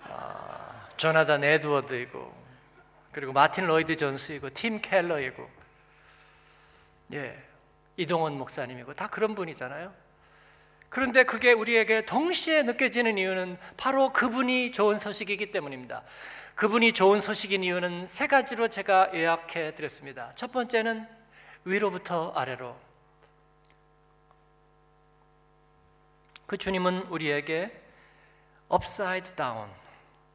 아, 0.04 0.88
조나단 0.96 1.42
에드워드이고 1.44 2.42
그리고 3.12 3.32
마틴 3.32 3.66
로이드 3.66 3.96
존스이고 3.96 4.50
팀 4.50 4.80
켈러이고 4.80 5.50
예 7.14 7.42
이동원 7.96 8.38
목사님이고 8.38 8.94
다 8.94 9.08
그런 9.08 9.34
분이잖아요. 9.34 9.92
그런데 10.88 11.24
그게 11.24 11.52
우리에게 11.52 12.04
동시에 12.04 12.62
느껴지는 12.64 13.16
이유는 13.16 13.58
바로 13.78 14.12
그분이 14.12 14.72
좋은 14.72 14.98
소식이기 14.98 15.50
때문입니다. 15.50 16.02
그분이 16.54 16.92
좋은 16.92 17.20
소식인 17.20 17.64
이유는 17.64 18.06
세 18.06 18.26
가지로 18.26 18.68
제가 18.68 19.10
요약해 19.14 19.74
드렸습니다. 19.74 20.32
첫 20.34 20.52
번째는 20.52 21.08
위로부터 21.64 22.32
아래로. 22.32 22.76
그 26.46 26.58
주님은 26.58 27.04
우리에게 27.04 27.80
upside 28.70 29.34
down, 29.34 29.70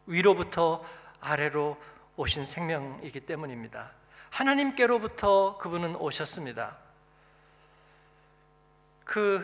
위로부터 0.07 0.83
아래로 1.19 1.77
오신 2.15 2.45
생명이기 2.45 3.19
때문입니다. 3.21 3.91
하나님께로부터 4.31 5.59
그분은 5.59 5.95
오셨습니다. 5.97 6.86
그 9.07 9.41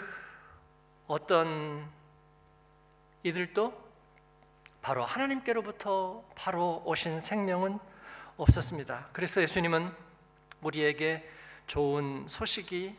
어떤 1.07 1.89
이들도 3.23 3.81
바로 4.81 5.05
하나님께로부터 5.05 6.21
바로 6.35 6.83
오신 6.85 7.21
생명은 7.21 7.79
없었습니다. 8.35 9.07
그래서 9.13 9.41
예수님은 9.41 9.89
우리에게 10.61 11.29
좋은 11.65 12.25
소식이 12.27 12.97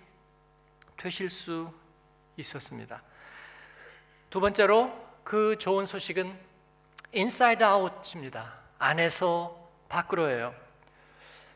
되실 0.97 1.29
수 1.29 1.71
있었습니다. 2.39 3.03
두 4.31 4.41
번째로 4.41 4.91
그 5.23 5.59
좋은 5.59 5.85
소식은 5.85 6.35
inside 7.15 7.63
out입니다. 7.67 8.59
안에서 8.79 9.69
밖으로예요. 9.91 10.55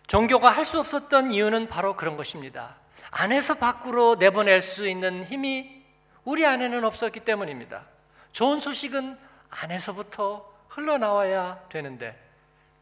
종교가 0.07 0.51
할 0.51 0.67
수 0.67 0.79
없었던 0.79 1.33
이유는 1.33 1.69
바로 1.69 1.97
그런 1.97 2.19
것입니다. 2.19 2.77
안에서 3.11 3.55
밖으로 3.55 4.17
내보낼 4.17 4.61
수 4.63 4.89
있는 4.89 5.25
힘이 5.25 5.85
우리 6.25 6.45
안에는 6.45 6.85
없었기 6.85 7.21
때문입니다. 7.21 7.85
좋은 8.33 8.61
소식은 8.61 9.19
안에서부터 9.51 10.49
흘러나와야 10.69 11.61
되는데 11.69 12.19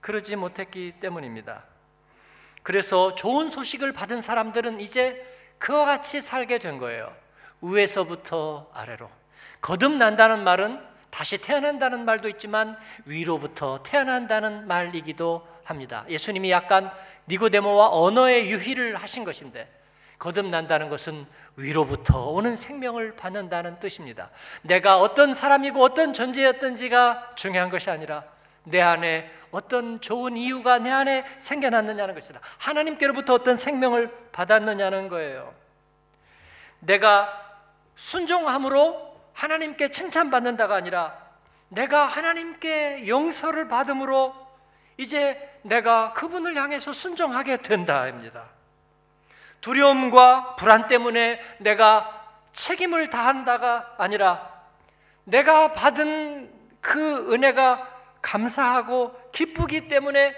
그러지 0.00 0.36
못했기 0.36 0.94
때문입니다. 1.00 1.64
그래서 2.62 3.14
좋은 3.14 3.50
소식을 3.50 3.92
받은 3.92 4.20
사람들은 4.20 4.80
이제 4.80 5.24
그와 5.58 5.84
같이 5.86 6.20
살게 6.20 6.58
된 6.58 6.78
거예요. 6.78 7.14
위에서부터 7.60 8.70
아래로. 8.72 9.08
거듭난다는 9.60 10.44
말은 10.44 10.80
다시 11.10 11.38
태어난다는 11.38 12.04
말도 12.04 12.28
있지만 12.30 12.76
위로부터 13.04 13.82
태어난다는 13.82 14.66
말이기도 14.66 15.46
합니다. 15.64 16.04
예수님이 16.08 16.50
약간 16.50 16.90
니고데모와 17.28 17.88
언어의 17.90 18.50
유희를 18.50 18.96
하신 18.96 19.24
것인데 19.24 19.72
거듭난다는 20.18 20.88
것은 20.88 21.26
위로부터 21.56 22.28
오는 22.28 22.56
생명을 22.56 23.16
받는다는 23.16 23.78
뜻입니다. 23.80 24.30
내가 24.62 24.98
어떤 24.98 25.32
사람이고 25.34 25.82
어떤 25.82 26.12
존재였던지가 26.12 27.32
중요한 27.34 27.70
것이 27.70 27.90
아니라 27.90 28.24
내 28.64 28.80
안에 28.80 29.30
어떤 29.50 30.00
좋은 30.00 30.36
이유가 30.36 30.78
내 30.78 30.90
안에 30.90 31.24
생겨났느냐는 31.38 32.14
것이다. 32.14 32.40
하나님께로부터 32.58 33.34
어떤 33.34 33.56
생명을 33.56 34.12
받았느냐는 34.32 35.08
거예요. 35.08 35.54
내가 36.80 37.32
순종함으로 37.94 39.16
하나님께 39.32 39.90
칭찬받는다가 39.90 40.74
아니라 40.74 41.16
내가 41.68 42.04
하나님께 42.06 43.08
용서를 43.08 43.68
받음으로 43.68 44.34
이제 44.98 45.58
내가 45.62 46.12
그분을 46.12 46.56
향해서 46.56 46.92
순종하게 46.92 47.58
된다입니다. 47.58 48.55
두려움과 49.66 50.54
불안 50.54 50.86
때문에 50.86 51.40
내가 51.58 52.28
책임을 52.52 53.10
다한다가 53.10 53.96
아니라 53.98 54.48
내가 55.24 55.72
받은 55.72 56.52
그 56.80 57.32
은혜가 57.32 57.88
감사하고 58.22 59.32
기쁘기 59.32 59.88
때문에 59.88 60.36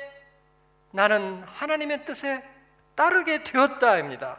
나는 0.93 1.45
하나님의 1.45 2.07
뜻에 2.07 2.43
따르게 2.95 3.43
되었다입니다. 3.43 4.39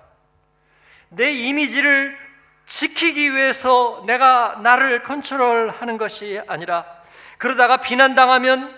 내 1.10 1.34
이미지를 1.34 2.17
지키기 2.65 3.36
위해서 3.36 4.04
내가 4.08 4.60
나를 4.63 5.04
컨트롤하는 5.04 5.99
것이 5.99 6.41
아니라 6.47 6.86
그러다가 7.38 7.78
비난당하면 7.78 8.75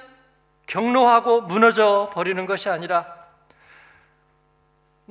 경로하고 0.67 1.43
무너져 1.43 2.12
버리는 2.13 2.45
것이 2.45 2.67
아니라 2.67 3.20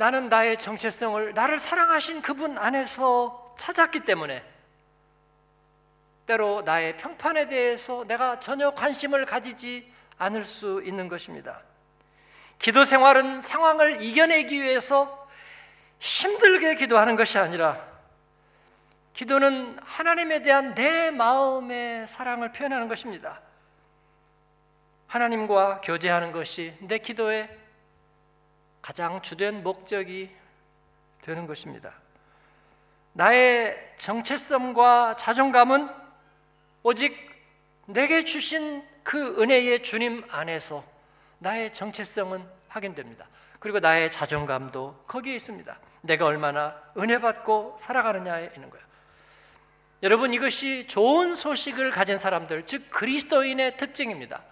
나는 0.01 0.31
나의 0.31 0.57
정체성을 0.57 1.35
나를 1.35 1.59
사랑하신 1.59 2.23
그분 2.23 2.57
안에서 2.57 3.55
찾았기 3.59 4.01
때문에 4.07 4.43
때로 6.25 6.63
나의 6.63 6.97
평판에 6.97 7.49
대해서 7.49 8.05
내가 8.07 8.41
전혀 8.41 8.71
관심을 8.71 9.27
가지지 9.27 9.93
않을 10.17 10.47
수 10.47 10.83
있는 10.87 11.09
것입니다. 11.09 11.61
기도 12.59 12.87
생활은 12.87 13.43
상황을 13.43 14.01
이겨내기 14.01 14.63
위해서 14.63 15.29
힘들게 15.99 16.77
기도하는 16.77 17.15
것이 17.15 17.37
아니라 17.37 17.87
기도는 19.13 19.79
하나님에 19.83 20.41
대한 20.41 20.75
내 20.75 21.11
마음의 21.11 22.09
사랑을 22.09 22.53
표현하는 22.53 22.89
것입니다. 22.89 23.43
하나님과 25.09 25.83
교제하는 25.83 26.33
것이 26.33 26.75
내 26.81 26.97
기도의 26.97 27.60
가장 28.83 29.21
주된 29.23 29.63
목적이 29.63 30.31
되는 31.23 31.47
것입니다. 31.47 31.95
나의 33.13 33.95
정체성과 33.97 35.17
자존감은 35.17 35.89
오직 36.83 37.31
내게 37.87 38.25
주신 38.25 38.87
그 39.03 39.41
은혜의 39.41 39.83
주님 39.83 40.25
안에서 40.31 40.85
나의 41.39 41.73
정체성은 41.73 42.45
확인됩니다. 42.69 43.27
그리고 43.59 43.81
나의 43.81 44.11
자존감도 44.11 45.05
거기에 45.07 45.35
있습니다. 45.37 45.79
내가 46.03 46.25
얼마나 46.27 46.81
은혜 46.97 47.21
받고 47.21 47.77
살아가느냐에 47.79 48.53
있는 48.55 48.71
거예요. 48.71 48.87
여러분 50.03 50.33
이것이 50.33 50.87
좋은 50.87 51.35
소식을 51.35 51.91
가진 51.91 52.17
사람들, 52.17 52.65
즉 52.65 52.91
그리스도인의 52.91 53.77
특징입니다. 53.77 54.43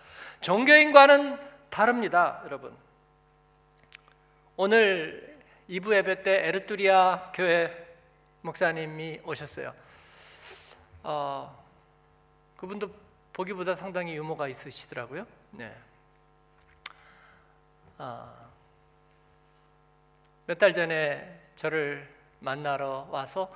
종교인과는 0.42 1.38
다릅니다, 1.70 2.42
여러분. 2.44 2.76
오늘 4.60 5.38
2부 5.70 5.94
예배 5.94 6.24
때 6.24 6.48
에르투리아 6.48 7.30
교회 7.32 7.96
목사님이 8.40 9.20
오셨어요. 9.24 9.72
어, 11.04 11.64
그분도 12.56 12.90
보기보다 13.32 13.76
상당히 13.76 14.16
유머가 14.16 14.48
있으시더라고요. 14.48 15.28
네. 15.52 15.72
어, 17.98 18.50
몇달 20.46 20.74
전에 20.74 21.40
저를 21.54 22.12
만나러 22.40 23.06
와서 23.12 23.54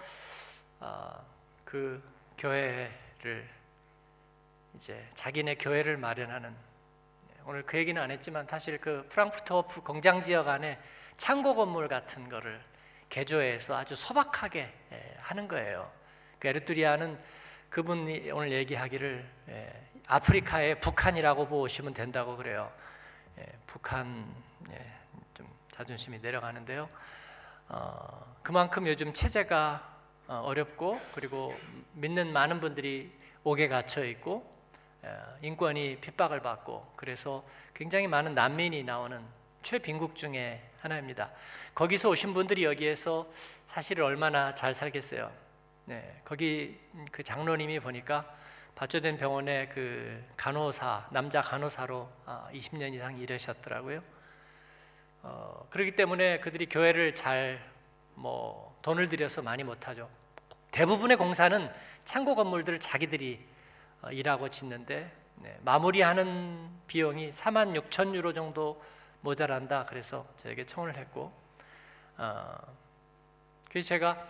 어, 0.79 1.21
그 1.65 2.01
교회를 2.39 3.51
이제 4.77 5.05
자기네 5.15 5.57
교회를 5.57 5.97
마련하는 5.97 6.51
네, 6.51 6.72
오늘 7.45 7.65
그 7.65 7.77
얘기는 7.77 8.01
안 8.01 8.11
했지만 8.11 8.47
사실 8.47 8.79
그 8.79 9.07
프랑크푸르트 9.09 9.81
공장 9.83 10.23
지역 10.23 10.49
안에 10.49 10.79
창고 11.17 11.55
건물 11.55 11.89
같은 11.89 12.29
거를 12.29 12.63
개조해서 13.09 13.77
아주 13.77 13.97
소박하게 13.97 14.73
예, 14.93 15.15
하는 15.19 15.49
거예요. 15.49 15.91
그 16.39 16.49
에르투리아는 16.49 17.19
그분이 17.69 18.31
오늘 18.31 18.53
얘기하기를 18.53 19.31
예, 19.49 19.89
아프리카의 20.07 20.81
북한이라고 20.81 21.49
보시면 21.49 21.95
된다고 21.95 22.37
그래요. 22.37 22.73
예, 23.39 23.47
북한 23.67 24.25
예, 24.71 24.93
좀 25.35 25.49
자존심이 25.73 26.21
내려가는데요. 26.21 26.89
어, 27.69 28.37
그만큼 28.43 28.87
요즘 28.87 29.13
체제가 29.13 29.91
어, 30.29 30.43
어렵고 30.45 31.01
그리고 31.15 31.55
믿는 31.95 32.33
많은 32.33 32.61
분들이 32.61 33.13
옥에 33.43 33.67
갇혀 33.69 34.05
있고 34.05 34.47
예, 34.47 34.62
인권이 35.41 35.99
핍박을 36.01 36.41
받고 36.41 36.93
그래서 36.97 37.45
굉장히 37.75 38.07
많은 38.07 38.35
난민이 38.35 38.85
나오는 38.85 39.21
최빈국 39.63 40.15
중에 40.17 40.63
하나입니다. 40.81 41.31
거기서 41.75 42.11
오신 42.11 42.35
분들이 42.35 42.65
여기에서 42.65 43.29
사실 43.67 44.01
얼마나 44.03 44.53
잘 44.53 44.75
살겠어요. 44.75 45.31
네, 45.87 46.21
거기 46.25 46.79
그 47.11 47.23
장로님이 47.23 47.81
보니까 47.81 48.37
발주된 48.75 49.17
병원에 49.17 49.69
그 49.69 50.25
간호사 50.37 51.09
남자 51.11 51.41
간호사로 51.41 52.09
20년 52.53 52.83
아, 52.83 52.87
이상 52.89 53.19
일하셨더라고요. 53.19 54.03
어, 55.23 55.67
그렇기 55.71 55.97
때문에 55.97 56.41
그들이 56.41 56.67
교회를 56.67 57.15
잘 57.15 57.73
뭐 58.15 58.77
돈을 58.83 59.09
들여서 59.09 59.43
많이 59.43 59.65
못하죠. 59.65 60.09
대부분의 60.71 61.17
공사는 61.17 61.71
창고 62.05 62.35
건물들을 62.35 62.81
자기들이 62.81 63.45
어, 63.45 63.52
일하고 64.11 64.49
짓는데 64.49 65.23
네, 65.37 65.59
마무리하는 65.63 66.69
비용이 66.87 67.31
4만 67.31 67.81
6천 67.81 68.15
유로 68.15 68.33
정도 68.33 68.83
모자란다. 69.23 69.87
그래서 69.87 70.27
저에게 70.37 70.65
청을 70.65 70.97
했고, 70.97 71.33
어, 72.17 72.57
그래서 73.69 73.89
제가 73.89 74.27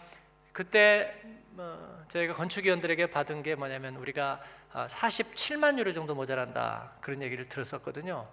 그때 0.53 1.21
뭐 1.51 2.05
저희가 2.09 2.35
건축위원들에게 2.35 3.11
받은 3.11 3.43
게 3.43 3.55
뭐냐면 3.55 3.97
우리가 3.97 4.41
47만 4.73 5.75
어, 5.75 5.79
유로 5.81 5.93
정도 5.93 6.15
모자란다 6.15 6.93
그런 7.01 7.21
얘기를 7.23 7.49
들었었거든요. 7.49 8.27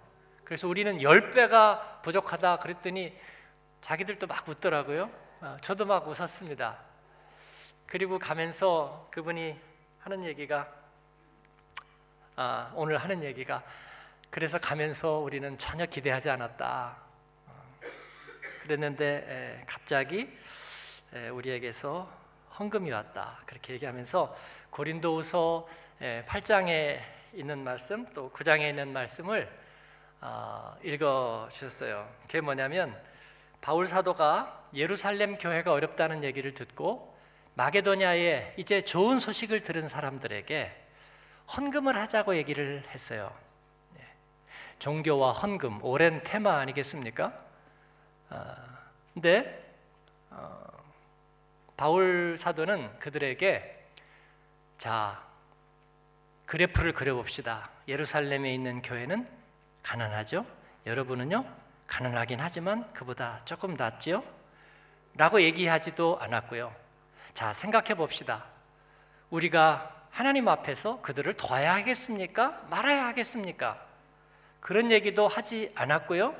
그래서 0.44 0.68
우리는 0.68 0.98
10배가 0.98 2.02
부족하다 2.02 2.58
그랬더니 2.58 3.14
자기들도 3.80 4.26
막 4.26 4.48
웃더라고요. 4.48 5.10
어, 5.40 5.56
저도 5.60 5.84
막 5.86 6.06
웃었습니다. 6.08 6.78
그리고 7.86 8.18
가면서 8.18 9.08
그분이 9.10 9.58
하는 9.98 10.24
얘기가 10.24 10.79
아, 12.42 12.72
오늘 12.74 12.96
하는 12.96 13.22
얘기가 13.22 13.62
그래서 14.30 14.58
가면서 14.58 15.18
우리는 15.18 15.58
전혀 15.58 15.84
기대하지 15.84 16.30
않았다. 16.30 16.96
어, 17.44 17.62
그랬는데 18.62 19.62
갑자기 19.66 20.26
우리에게서 21.34 22.10
헌금이 22.58 22.90
왔다. 22.92 23.42
그렇게 23.44 23.74
얘기하면서 23.74 24.34
고린도후서 24.70 25.68
8장에 26.00 27.00
있는 27.34 27.62
말씀 27.62 28.10
또 28.14 28.30
9장에 28.30 28.70
있는 28.70 28.90
말씀을 28.94 29.46
어, 30.22 30.78
읽어 30.82 31.46
주셨어요. 31.52 32.10
그게 32.22 32.40
뭐냐면 32.40 32.98
바울 33.60 33.86
사도가 33.86 34.68
예루살렘 34.72 35.36
교회가 35.36 35.72
어렵다는 35.72 36.24
얘기를 36.24 36.54
듣고 36.54 37.14
마게도냐에 37.52 38.54
이제 38.56 38.80
좋은 38.80 39.20
소식을 39.20 39.60
들은 39.60 39.88
사람들에게 39.88 40.86
헌금을 41.56 41.96
하자고 41.98 42.36
얘기를 42.36 42.84
했어요. 42.90 43.32
네. 43.94 44.06
종교와 44.78 45.32
헌금 45.32 45.84
오랜 45.84 46.22
테마 46.22 46.58
아니겠습니까? 46.58 47.32
어, 48.30 48.56
근데 49.14 49.74
어, 50.30 50.64
바울 51.76 52.36
사도는 52.38 53.00
그들에게 53.00 53.88
자 54.78 55.22
그래프를 56.46 56.92
그려봅시다. 56.92 57.70
예루살렘에 57.88 58.54
있는 58.54 58.80
교회는 58.82 59.28
가난하죠. 59.82 60.46
여러분은요 60.86 61.44
가난하긴 61.88 62.40
하지만 62.40 62.92
그보다 62.92 63.40
조금 63.44 63.74
낫지요. 63.74 64.22
라고 65.16 65.40
얘기하지도 65.40 66.18
않았고요. 66.20 66.72
자 67.34 67.52
생각해 67.52 67.94
봅시다. 67.94 68.44
우리가 69.30 69.99
하나님 70.10 70.48
앞에서 70.48 71.00
그들을 71.02 71.34
도와야 71.34 71.74
하겠습니까? 71.74 72.60
말아야 72.70 73.06
하겠습니까? 73.06 73.80
그런 74.60 74.90
얘기도 74.90 75.28
하지 75.28 75.72
않았고요. 75.74 76.34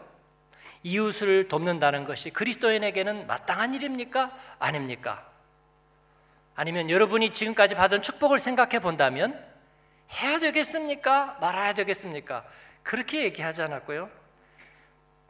이웃을 0.83 1.49
돕는다는 1.49 2.05
것이 2.05 2.31
그리스도인에게는 2.31 3.27
마땅한 3.27 3.75
일입니까? 3.75 4.37
아닙니까? 4.59 5.27
아니면 6.55 6.91
여러분이 6.91 7.33
지금까지 7.33 7.75
받은 7.75 8.03
축복을 8.03 8.39
생각해 8.39 8.81
본다면 8.81 9.43
해야 10.21 10.39
되겠습니까? 10.39 11.39
말아야 11.41 11.73
되겠습니까? 11.75 12.45
그렇게 12.83 13.25
얘기하지 13.25 13.63
않았고요. 13.63 14.11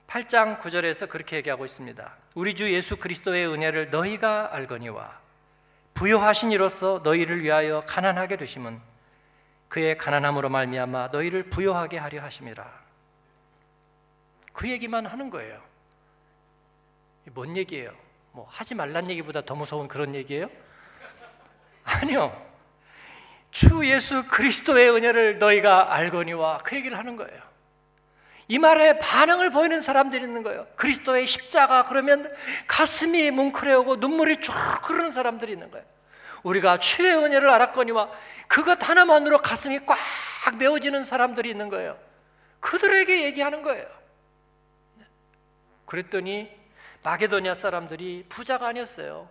8장 0.09 0.61
9절에서 0.61 1.09
그렇게 1.09 1.37
얘기하고 1.37 1.65
있습니다. 1.65 2.17
우리 2.35 2.55
주 2.55 2.73
예수 2.73 2.97
그리스도의 2.97 3.47
은혜를 3.47 3.91
너희가 3.91 4.55
알거니와 4.55 5.21
부여하신 5.95 6.53
이로써 6.53 7.01
너희를 7.03 7.43
위하여 7.43 7.83
가난하게 7.87 8.37
되심은 8.37 8.81
그의 9.69 9.97
가난함으로 9.99 10.49
말미암아 10.49 11.09
너희를 11.13 11.45
부여하게 11.45 11.99
하려 11.99 12.23
하심이라. 12.23 12.81
그 14.53 14.69
얘기만 14.69 15.07
하는 15.07 15.31
거예요. 15.31 15.63
뭔 17.33 17.57
얘기예요? 17.57 17.93
뭐 18.33 18.47
하지 18.51 18.75
말란 18.75 19.09
얘기보다 19.11 19.43
더 19.43 19.55
무서운 19.55 19.89
그런 19.89 20.15
얘기예요? 20.15 20.49
아니요. 21.85 22.51
주 23.51 23.89
예수 23.89 24.27
그리스도의 24.29 24.91
은혜를 24.91 25.39
너희가 25.39 25.95
알거니와 25.95 26.59
그 26.59 26.77
얘기를 26.77 26.97
하는 26.97 27.17
거예요. 27.17 27.50
이 28.51 28.59
말에 28.59 28.99
반응을 28.99 29.51
보이는 29.51 29.81
사람들이 29.81 30.25
있는 30.25 30.43
거예요. 30.43 30.67
그리스도의 30.75 31.25
십자가 31.29 31.85
그러면 31.85 32.29
가슴이 32.67 33.31
뭉클해오고 33.31 33.97
눈물이 33.97 34.41
쭉 34.41 34.53
흐르는 34.53 35.13
사람들이 35.13 35.53
있는 35.53 35.71
거예요. 35.71 35.87
우리가 36.43 36.81
주의 36.81 37.15
은혜를 37.15 37.49
알았거니와 37.49 38.11
그것 38.49 38.89
하나만으로 38.89 39.39
가슴이 39.39 39.87
꽉 39.87 39.97
메워지는 40.59 41.05
사람들이 41.05 41.49
있는 41.49 41.69
거예요. 41.69 41.97
그들에게 42.59 43.23
얘기하는 43.27 43.63
거예요. 43.63 43.87
그랬더니 45.87 46.51
마게도냐 47.05 47.55
사람들이 47.55 48.27
부자가 48.29 48.67
아니었어요. 48.67 49.29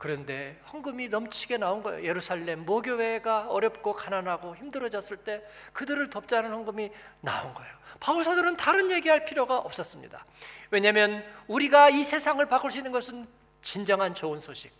그런데 0.00 0.58
헌금이 0.72 1.10
넘치게 1.10 1.58
나온 1.58 1.82
거예요. 1.82 2.02
예루살렘 2.02 2.64
모교회가 2.64 3.48
어렵고 3.50 3.92
가난하고 3.92 4.56
힘들어졌을 4.56 5.18
때 5.18 5.46
그들을 5.74 6.08
돕자는 6.08 6.50
헌금이 6.50 6.90
나온 7.20 7.52
거예요. 7.52 7.70
바울 8.00 8.24
사도는 8.24 8.56
다른 8.56 8.90
얘기할 8.90 9.26
필요가 9.26 9.58
없었습니다. 9.58 10.24
왜냐하면 10.70 11.22
우리가 11.48 11.90
이 11.90 12.02
세상을 12.02 12.44
바꿀 12.46 12.70
수 12.70 12.78
있는 12.78 12.92
것은 12.92 13.28
진정한 13.60 14.14
좋은 14.14 14.40
소식. 14.40 14.72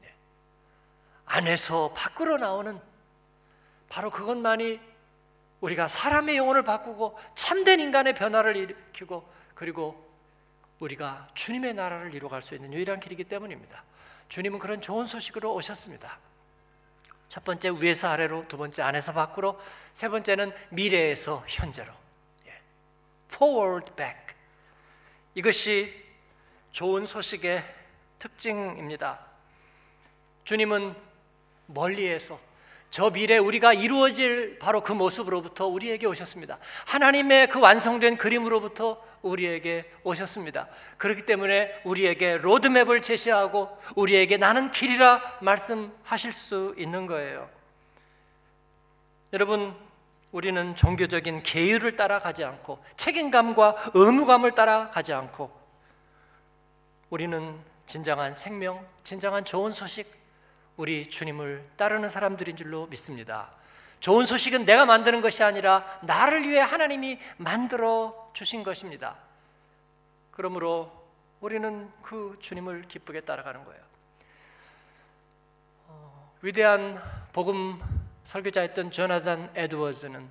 네. 0.00 0.12
안에서 1.26 1.92
밖으로 1.94 2.36
나오는 2.36 2.80
바로 3.88 4.10
그것만이 4.10 4.80
우리가 5.60 5.86
사람의 5.86 6.36
영혼을 6.36 6.64
바꾸고 6.64 7.16
참된 7.36 7.78
인간의 7.78 8.16
변화를 8.16 8.56
일으키고 8.56 9.24
그리고 9.54 10.03
우리가 10.80 11.28
주님의 11.34 11.74
나라를 11.74 12.14
이루어갈 12.14 12.42
수 12.42 12.54
있는 12.54 12.72
유일한 12.72 13.00
길이기 13.00 13.24
때문입니다. 13.24 13.84
주님은 14.28 14.58
그런 14.58 14.80
좋은 14.80 15.06
소식으로 15.06 15.54
오셨습니다. 15.54 16.18
첫 17.28 17.44
번째 17.44 17.70
위에서 17.80 18.08
아래로, 18.08 18.46
두 18.48 18.56
번째 18.56 18.82
안에서 18.82 19.12
밖으로, 19.12 19.58
세 19.92 20.08
번째는 20.08 20.52
미래에서 20.70 21.44
현재로. 21.48 21.92
예. 22.46 22.60
Forward, 23.32 23.92
back. 23.94 24.36
이것이 25.34 26.04
좋은 26.70 27.06
소식의 27.06 27.64
특징입니다. 28.18 29.24
주님은 30.44 30.94
멀리에서 31.66 32.38
저 32.94 33.10
미래 33.10 33.38
우리가 33.38 33.72
이루어질 33.72 34.56
바로 34.60 34.80
그 34.80 34.92
모습으로부터 34.92 35.66
우리에게 35.66 36.06
오셨습니다. 36.06 36.60
하나님의 36.86 37.48
그 37.48 37.58
완성된 37.58 38.16
그림으로부터 38.16 39.02
우리에게 39.20 39.90
오셨습니다. 40.04 40.68
그렇기 40.96 41.26
때문에 41.26 41.80
우리에게 41.82 42.36
로드맵을 42.36 43.02
제시하고 43.02 43.76
우리에게 43.96 44.36
나는 44.36 44.70
길이라 44.70 45.38
말씀하실 45.40 46.30
수 46.30 46.72
있는 46.78 47.08
거예요. 47.08 47.50
여러분, 49.32 49.74
우리는 50.30 50.76
종교적인 50.76 51.42
계율을 51.42 51.96
따라가지 51.96 52.44
않고 52.44 52.78
책임감과 52.94 53.90
의무감을 53.94 54.52
따라가지 54.52 55.12
않고 55.12 55.50
우리는 57.10 57.58
진정한 57.88 58.32
생명, 58.32 58.86
진정한 59.02 59.44
좋은 59.44 59.72
소식, 59.72 60.23
우리 60.76 61.08
주님을 61.08 61.64
따르는 61.76 62.08
사람들인 62.08 62.56
줄로 62.56 62.86
믿습니다. 62.86 63.50
좋은 64.00 64.26
소식은 64.26 64.64
내가 64.64 64.84
만드는 64.84 65.20
것이 65.20 65.42
아니라 65.42 65.84
나를 66.02 66.42
위해 66.42 66.60
하나님이 66.60 67.18
만들어 67.36 68.30
주신 68.32 68.62
것입니다. 68.62 69.16
그러므로 70.30 70.92
우리는 71.40 71.90
그 72.02 72.36
주님을 72.40 72.82
기쁘게 72.88 73.20
따라가는 73.20 73.64
거예요. 73.64 73.82
어, 75.86 76.32
위대한 76.42 77.00
복음 77.32 77.80
설교자였던 78.24 78.90
조나단 78.90 79.52
에드워즈는 79.54 80.28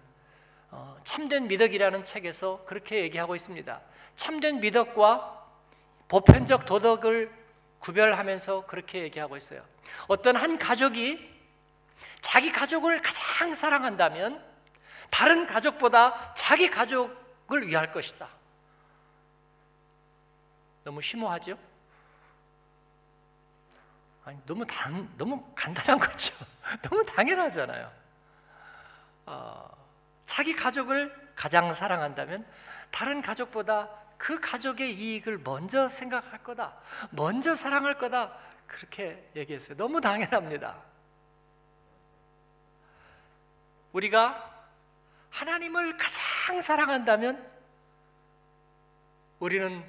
어, 0.71 0.97
참된 1.03 1.47
미덕이라는 1.47 2.03
책에서 2.03 2.63
그렇게 2.65 3.01
얘기하고 3.03 3.35
있습니다. 3.35 3.79
참된 4.15 4.59
미덕과 4.59 5.47
보편적 6.07 6.65
도덕을 6.65 7.42
구별하면서 7.83 8.65
그렇게 8.65 9.01
얘기하고 9.01 9.35
있어요. 9.35 9.61
어떤 10.07 10.37
한 10.37 10.57
가족이 10.57 11.31
자기 12.21 12.49
가족을 12.49 13.01
가장 13.01 13.53
사랑한다면 13.53 14.41
다른 15.09 15.45
가족보다 15.45 16.33
자기 16.33 16.69
가족을 16.69 17.67
위할 17.67 17.91
것이다. 17.91 18.29
너무 20.85 21.01
심오하죠? 21.01 21.57
아니 24.23 24.39
너무 24.45 24.65
단 24.65 25.11
너무 25.17 25.45
간단한 25.53 25.99
거죠. 26.07 26.33
너무 26.83 27.05
당연하잖아요. 27.05 27.91
어, 29.25 29.69
자기 30.25 30.55
가족을 30.55 31.33
가장 31.35 31.73
사랑한다면 31.73 32.47
다른 32.91 33.21
가족보다 33.21 33.89
그 34.23 34.39
가족의 34.39 34.95
이익을 34.95 35.39
먼저 35.39 35.89
생각할 35.89 36.41
거다. 36.45 36.79
먼저 37.09 37.55
사랑할 37.57 37.97
거다. 37.97 38.33
그렇게 38.67 39.29
얘기했어요. 39.35 39.75
너무 39.75 39.99
당연합니다. 39.99 40.81
우리가 43.91 44.65
하나님을 45.29 45.97
가장 45.97 46.61
사랑한다면 46.61 47.45
우리는 49.39 49.83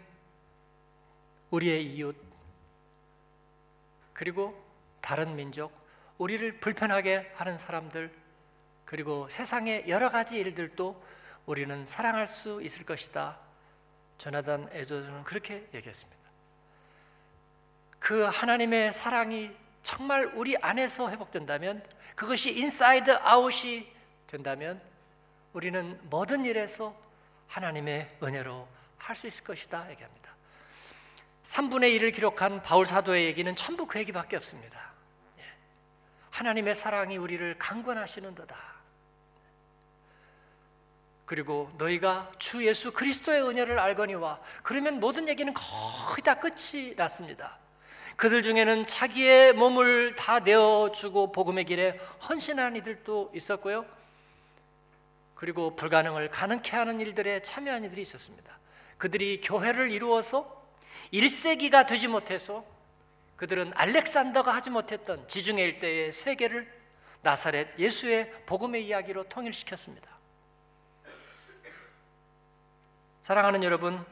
우리의 1.50 1.94
이웃 1.94 2.16
그리고 4.12 4.60
다른 5.00 5.36
민족 5.36 5.72
우리를 6.18 6.58
불편하게 6.58 7.30
하는 7.36 7.56
사람들 7.56 8.12
그리고 8.84 9.28
세상의 9.28 9.88
여러 9.88 10.08
가지 10.08 10.38
일들도 10.38 11.00
우리는 11.46 11.86
사랑할 11.86 12.26
수 12.26 12.60
있을 12.62 12.84
것이다. 12.84 13.43
조나단 14.18 14.68
에드워즈는 14.72 15.24
그렇게 15.24 15.68
얘기했습니다. 15.74 16.22
그 17.98 18.22
하나님의 18.24 18.92
사랑이 18.92 19.50
정말 19.82 20.26
우리 20.34 20.56
안에서 20.56 21.10
회복된다면 21.10 21.82
그것이 22.14 22.52
inside 22.58 23.10
out이 23.22 23.90
된다면 24.26 24.80
우리는 25.52 25.98
모든 26.10 26.44
일에서 26.44 26.96
하나님의 27.48 28.18
은혜로 28.22 28.68
할 28.98 29.14
수 29.16 29.26
있을 29.26 29.44
것이다 29.44 29.90
얘기합니다. 29.90 30.34
3분의 31.44 31.98
1을 31.98 32.14
기록한 32.14 32.62
바울 32.62 32.86
사도의 32.86 33.26
얘기는 33.26 33.54
전부 33.54 33.86
그 33.86 33.98
얘기밖에 33.98 34.36
없습니다. 34.36 34.92
예. 35.38 35.42
하나님의 36.30 36.74
사랑이 36.74 37.18
우리를 37.18 37.58
강권하시는도다. 37.58 38.73
그리고 41.26 41.70
너희가 41.78 42.30
주 42.38 42.66
예수 42.66 42.92
그리스도의 42.92 43.42
은혜를 43.42 43.78
알거니와 43.78 44.40
그러면 44.62 45.00
모든 45.00 45.28
얘기는 45.28 45.52
거의 45.54 46.22
다 46.22 46.34
끝이 46.34 46.94
났습니다. 46.96 47.58
그들 48.16 48.42
중에는 48.42 48.86
자기의 48.86 49.54
몸을 49.54 50.14
다 50.14 50.38
내어주고 50.38 51.32
복음의 51.32 51.64
길에 51.64 51.98
헌신하는 52.28 52.76
이들도 52.76 53.32
있었고요. 53.34 53.86
그리고 55.34 55.74
불가능을 55.74 56.30
가능케 56.30 56.76
하는 56.76 57.00
일들에 57.00 57.40
참여한 57.40 57.84
이들이 57.84 58.02
있었습니다. 58.02 58.58
그들이 58.98 59.40
교회를 59.40 59.90
이루어서 59.90 60.64
1세기가 61.12 61.86
되지 61.86 62.06
못해서 62.08 62.64
그들은 63.36 63.72
알렉산더가 63.74 64.54
하지 64.54 64.70
못했던 64.70 65.26
지중해 65.26 65.62
일대의 65.62 66.12
세계를 66.12 66.72
나사렛 67.22 67.78
예수의 67.78 68.30
복음의 68.46 68.86
이야기로 68.86 69.24
통일시켰습니다. 69.24 70.13
사랑하는 73.24 73.64
여러분, 73.64 74.04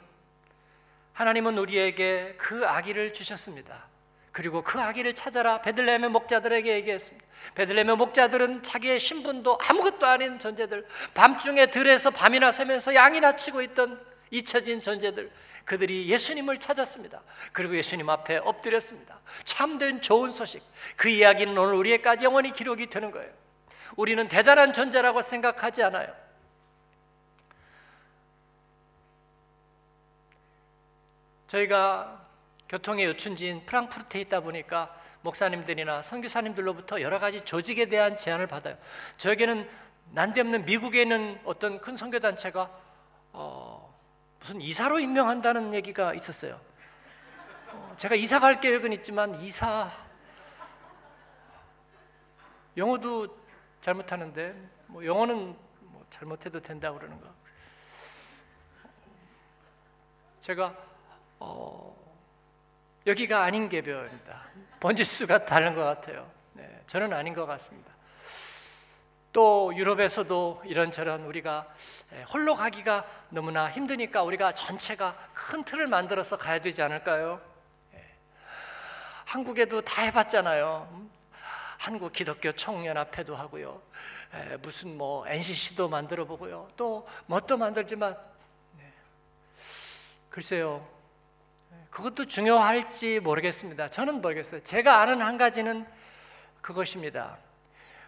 하나님은 1.13 1.59
우리에게 1.59 2.35
그 2.39 2.67
아기를 2.67 3.13
주셨습니다. 3.13 3.85
그리고 4.33 4.63
그 4.63 4.81
아기를 4.81 5.15
찾아라 5.15 5.61
베들레헴의 5.61 6.09
목자들에게 6.09 6.73
얘기했습니다. 6.77 7.27
베들레헴의 7.55 7.97
목자들은 7.97 8.63
자기의 8.63 8.99
신분도 8.99 9.59
아무것도 9.69 10.07
아닌 10.07 10.39
존재들, 10.39 10.87
밤중에 11.13 11.67
들에서 11.67 12.09
밤이나 12.09 12.51
새면서 12.53 12.95
양이나 12.95 13.37
치고 13.37 13.61
있던 13.61 14.03
잊혀진 14.31 14.81
존재들, 14.81 15.31
그들이 15.67 16.09
예수님을 16.09 16.59
찾았습니다. 16.59 17.21
그리고 17.53 17.77
예수님 17.77 18.09
앞에 18.09 18.39
엎드렸습니다. 18.39 19.21
참된 19.45 20.01
좋은 20.01 20.31
소식. 20.31 20.63
그 20.97 21.11
이야기는 21.11 21.59
오늘 21.59 21.75
우리에까지 21.75 22.25
영원히 22.25 22.51
기록이 22.51 22.87
되는 22.87 23.11
거예요. 23.11 23.31
우리는 23.95 24.27
대단한 24.27 24.73
존재라고 24.73 25.21
생각하지 25.21 25.83
않아요. 25.83 26.22
저희가 31.53 32.27
교통의 32.69 33.05
요춘지인 33.07 33.67
프랑크푸르트에 33.67 34.23
있다 34.23 34.41
보니까 34.41 34.97
목사님들이나 35.21 36.03
선교사님들로부터 36.03 37.03
여러 37.03 37.19
가지 37.19 37.43
조직에 37.43 37.87
대한 37.87 38.17
제안을 38.17 38.47
받아요. 38.47 38.79
저에게는 39.19 39.69
난데없는 40.13 40.65
미국에 40.65 41.03
있는 41.03 41.39
어떤 41.45 41.81
큰 41.81 41.97
선교 41.97 42.19
단체가 42.19 42.71
어, 43.33 43.95
무슨 44.41 44.63
이사로 44.63 44.99
임명한다는 44.99 45.75
얘기가 45.75 46.15
있었어요. 46.15 46.59
어, 47.69 47.95
제가 47.99 48.15
이사 48.15 48.41
갈 48.41 48.59
계획은 48.59 48.93
있지만 48.95 49.35
이사 49.43 49.91
영어도 52.79 53.39
잘못하는데 53.83 54.55
뭐 54.87 55.05
영어는 55.05 55.55
뭐 55.81 56.07
잘못해도 56.09 56.61
된다 56.61 56.91
그러는 56.93 57.21
거. 57.21 57.29
제가 60.41 60.92
어, 61.45 61.97
여기가 63.07 63.43
아닌 63.43 63.69
개별입니다. 63.69 64.45
번지수가 64.79 65.45
다른 65.45 65.75
것 65.75 65.83
같아요. 65.83 66.31
네, 66.53 66.83
저는 66.87 67.13
아닌 67.13 67.35
것 67.35 67.47
같습니다. 67.47 67.91
또 69.33 69.75
유럽에서도 69.75 70.63
이런저런 70.67 71.25
우리가 71.25 71.67
홀로 72.33 72.55
가기가 72.55 73.05
너무나 73.31 73.69
힘드니까 73.69 74.23
우리가 74.23 74.53
전체가 74.53 75.17
큰 75.33 75.65
틀을 75.65 75.87
만들어서 75.89 76.37
가야 76.37 76.61
되지 76.61 76.83
않을까요? 76.83 77.41
예. 77.95 78.05
한국에도 79.25 79.81
다 79.81 80.03
해봤잖아요. 80.03 80.89
음? 80.93 81.11
한국 81.79 82.13
기독교 82.13 82.53
청년합회도 82.53 83.35
하고요. 83.35 83.83
무슨 84.61 84.97
뭐 84.97 85.27
NCC도 85.27 85.89
만들어 85.89 86.25
보고요. 86.25 86.69
또 86.77 87.09
뭣도 87.27 87.57
만들지만 87.57 88.17
네. 88.79 88.93
글쎄요. 90.31 90.92
그것도 91.93 92.25
중요할지 92.25 93.21
모르겠습니다. 93.21 93.87
저는 93.89 94.23
모르겠어요. 94.23 94.63
제가 94.63 95.01
아는 95.01 95.21
한 95.21 95.37
가지는 95.37 95.87
그것입니다. 96.63 97.37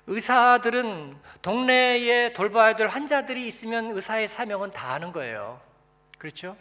의사들은 0.06 1.16
동네에 1.42 2.32
돌봐야 2.32 2.76
될 2.76 2.88
환자들이 2.88 3.46
있으면 3.46 3.90
의사의 3.90 4.26
사명은 4.26 4.72
다 4.72 4.94
아는 4.94 5.12
거예요. 5.12 5.60
그렇죠? 6.18 6.56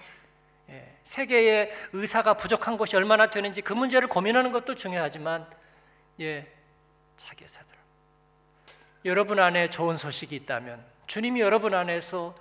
예, 0.69 0.95
세계에 1.03 1.71
의사가 1.93 2.35
부족한 2.35 2.77
곳이 2.77 2.95
얼마나 2.97 3.31
되는지 3.31 3.61
그 3.61 3.71
문제를 3.71 4.09
고민하는 4.09 4.51
것도 4.51 4.75
중요하지만, 4.75 5.47
예, 6.19 6.51
자기 7.15 7.43
의사들. 7.43 7.73
여러분 9.05 9.39
안에 9.39 9.69
좋은 9.69 9.95
소식이 9.95 10.35
있다면, 10.35 10.83
주님이 11.07 11.39
여러분 11.41 11.73
안에서 11.73 12.35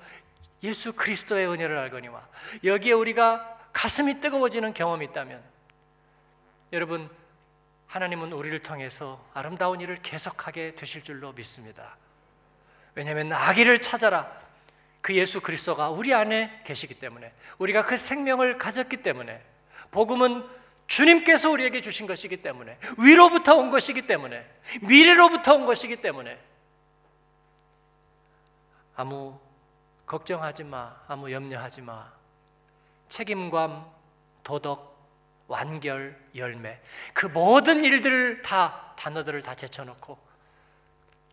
예수 0.62 0.92
그리스도의 0.92 1.48
은혜를 1.48 1.76
알거니와 1.78 2.26
여기에 2.62 2.92
우리가 2.92 3.51
가슴이 3.72 4.20
뜨거워지는 4.20 4.74
경험이 4.74 5.06
있다면 5.06 5.42
여러분 6.72 7.10
하나님은 7.86 8.32
우리를 8.32 8.58
통해서 8.60 9.22
아름다운 9.34 9.80
일을 9.80 9.96
계속하게 9.96 10.74
되실 10.74 11.02
줄로 11.02 11.32
믿습니다. 11.32 11.96
왜냐하면 12.94 13.32
아기를 13.32 13.80
찾아라. 13.80 14.40
그 15.02 15.14
예수 15.14 15.40
그리스도가 15.40 15.90
우리 15.90 16.14
안에 16.14 16.62
계시기 16.64 16.94
때문에 16.94 17.32
우리가 17.58 17.84
그 17.84 17.96
생명을 17.96 18.56
가졌기 18.56 18.98
때문에 18.98 19.42
복음은 19.90 20.48
주님께서 20.86 21.50
우리에게 21.50 21.80
주신 21.80 22.06
것이기 22.06 22.38
때문에 22.38 22.78
위로부터 22.98 23.56
온 23.56 23.70
것이기 23.70 24.06
때문에 24.06 24.48
미래로부터 24.82 25.54
온 25.54 25.66
것이기 25.66 25.96
때문에 25.96 26.38
아무 28.94 29.38
걱정하지 30.06 30.64
마. 30.64 30.96
아무 31.08 31.32
염려하지 31.32 31.82
마. 31.82 32.12
책임감, 33.12 33.84
도덕, 34.42 34.90
완결, 35.46 36.18
열매. 36.34 36.80
그 37.12 37.26
모든 37.26 37.84
일들을 37.84 38.40
다 38.40 38.94
단어들을 38.98 39.42
다 39.42 39.54
제쳐놓고 39.54 40.18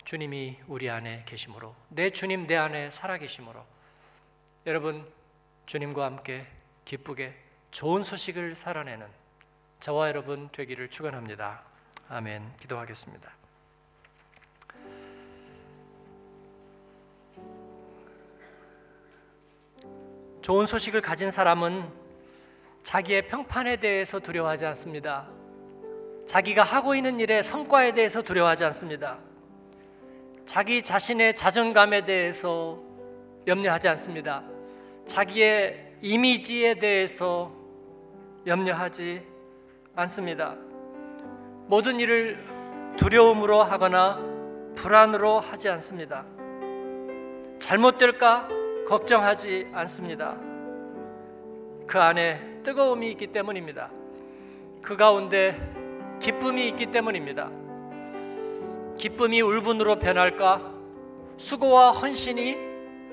주님이 0.03 0.59
우리 0.67 0.89
안에 0.89 1.23
계심으로 1.25 1.73
내 1.87 2.09
주님 2.09 2.47
내 2.47 2.57
안에 2.57 2.91
살아 2.91 3.17
계심으로 3.17 3.65
여러분 4.65 5.09
주님과 5.67 6.03
함께 6.03 6.45
기쁘게 6.83 7.33
좋은 7.71 8.03
소식을 8.03 8.55
살아내는 8.55 9.07
저와 9.79 10.09
여러분 10.09 10.49
되기를 10.51 10.89
축원합니다. 10.89 11.63
아멘. 12.09 12.57
기도하겠습니다. 12.57 13.38
좋은 20.49 20.65
소식을 20.65 21.01
가진 21.01 21.29
사람은 21.29 21.87
자기의 22.81 23.27
평판에 23.27 23.75
대해서 23.75 24.19
두려워하지 24.19 24.65
않습니다. 24.65 25.27
자기가 26.25 26.63
하고 26.63 26.95
있는 26.95 27.19
일의 27.19 27.43
성과에 27.43 27.91
대해서 27.91 28.23
두려워하지 28.23 28.63
않습니다. 28.63 29.19
자기 30.47 30.81
자신의 30.81 31.35
자존감에 31.35 32.03
대해서 32.03 32.81
염려하지 33.45 33.89
않습니다. 33.89 34.41
자기의 35.05 35.97
이미지에 36.01 36.79
대해서 36.79 37.51
염려하지 38.47 39.21
않습니다. 39.97 40.55
모든 41.67 41.99
일을 41.99 42.43
두려움으로 42.97 43.63
하거나 43.63 44.19
불안으로 44.73 45.41
하지 45.41 45.69
않습니다. 45.69 46.25
잘못될까 47.59 48.58
걱정하지 48.89 49.67
않습니다. 49.71 50.35
그 51.85 51.99
안에 51.99 52.61
뜨거움이 52.63 53.11
있기 53.11 53.27
때문입니다. 53.27 53.91
그 54.81 54.97
가운데 54.97 55.55
기쁨이 56.19 56.67
있기 56.69 56.87
때문입니다. 56.87 57.51
기쁨이 58.97 59.41
울분으로 59.41 59.99
변할까? 59.99 60.73
수고와 61.37 61.91
헌신이 61.91 62.57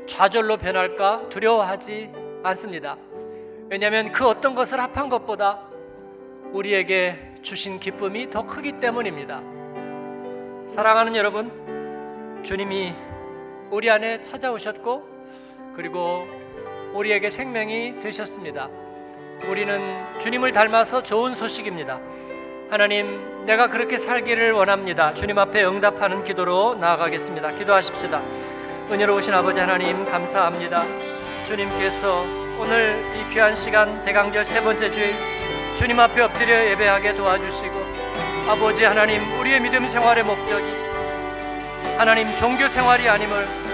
좌절로 0.07 0.57
변할까? 0.57 1.29
두려워하지 1.29 2.11
않습니다. 2.43 2.97
왜냐하면 3.69 4.13
그 4.13 4.27
어떤 4.27 4.55
것을 4.55 4.81
합한 4.81 5.11
것보다 5.11 5.61
우리에게 6.53 7.35
주신 7.43 7.79
기쁨이 7.79 8.31
더 8.31 8.47
크기 8.47 8.81
때문입니다. 8.81 9.43
사랑하는 10.71 11.15
여러분, 11.17 12.41
주님이 12.43 12.95
우리 13.71 13.91
안에 13.91 14.23
찾아오셨고 14.23 15.16
그리고 15.77 16.27
우리에게 16.95 17.29
생명이 17.29 18.01
되셨습니다. 18.01 18.71
우리는 19.47 20.19
주님을 20.19 20.53
닮아서 20.53 21.03
좋은 21.03 21.35
소식입니다. 21.35 22.01
하나님, 22.71 23.45
내가 23.45 23.69
그렇게 23.69 23.99
살기를 23.99 24.53
원합니다. 24.53 25.13
주님 25.13 25.39
앞에 25.39 25.65
응답하는 25.65 26.25
기도로 26.25 26.77
나아가겠습니다. 26.77 27.53
기도하십시다. 27.53 28.23
은혜로우신 28.91 29.35
아버지 29.35 29.61
하나님, 29.61 30.05
감사합니다. 30.07 30.83
주님께서 31.45 32.25
오늘 32.59 32.97
이 33.15 33.33
귀한 33.33 33.55
시간 33.55 34.03
대강절 34.03 34.47
세 34.47 34.63
번째 34.63 34.91
주일 34.91 35.15
주님 35.75 36.01
앞에 36.01 36.23
엎드려 36.23 36.71
예배하게 36.71 37.15
도와주시고 37.15 37.75
아버지 38.49 38.83
하나님, 38.85 39.21
우리의 39.39 39.61
믿음 39.61 39.87
생활의 39.87 40.25
목적이 40.25 40.65
하나님 41.99 42.35
종교 42.35 42.67
생활이 42.67 43.07
아님을 43.07 43.66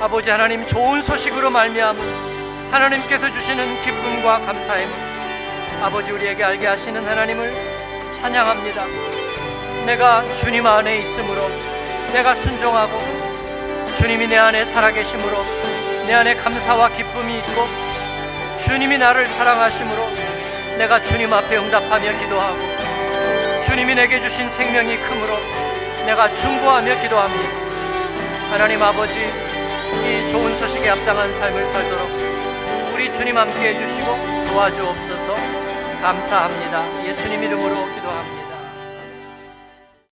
아버지 0.00 0.30
하나님 0.30 0.64
좋은 0.64 1.02
소식으로 1.02 1.50
말미암은 1.50 2.70
하나님께서 2.70 3.32
주시는 3.32 3.82
기쁨과 3.82 4.40
감사함을 4.42 4.88
아버지 5.82 6.12
우리에게 6.12 6.44
알게 6.44 6.68
하시는 6.68 7.04
하나님을 7.04 7.52
찬양합니다. 8.12 8.84
내가 9.86 10.30
주님 10.32 10.64
안에 10.64 10.98
있으므로 10.98 11.48
내가 12.12 12.36
순종하고 12.36 12.96
주님이 13.96 14.28
내 14.28 14.36
안에 14.36 14.64
살아계심으로 14.64 15.44
내 16.06 16.14
안에 16.14 16.36
감사와 16.36 16.90
기쁨이 16.90 17.38
있고 17.38 17.66
주님이 18.60 18.98
나를 18.98 19.26
사랑하심으로 19.26 20.08
내가 20.78 21.02
주님 21.02 21.32
앞에 21.32 21.56
응답하며 21.56 22.18
기도하고 22.20 23.62
주님이 23.64 23.96
내게 23.96 24.20
주신 24.20 24.48
생명이 24.48 24.96
크므로 24.98 25.36
내가 26.06 26.32
중보하며 26.32 27.00
기도합니다. 27.00 27.50
하나님 28.52 28.80
아버지 28.80 29.47
이 30.08 30.26
좋은 30.26 30.54
소식에 30.54 30.88
합당한 30.88 31.30
삶을 31.34 31.68
살도록 31.68 32.08
우리 32.94 33.12
주님 33.12 33.36
함께 33.36 33.74
해주시고 33.74 34.06
도와주옵소서 34.46 35.34
감사합니다. 36.00 37.06
예수님 37.06 37.42
이름으로 37.42 37.92
기도합니다. 37.94 38.37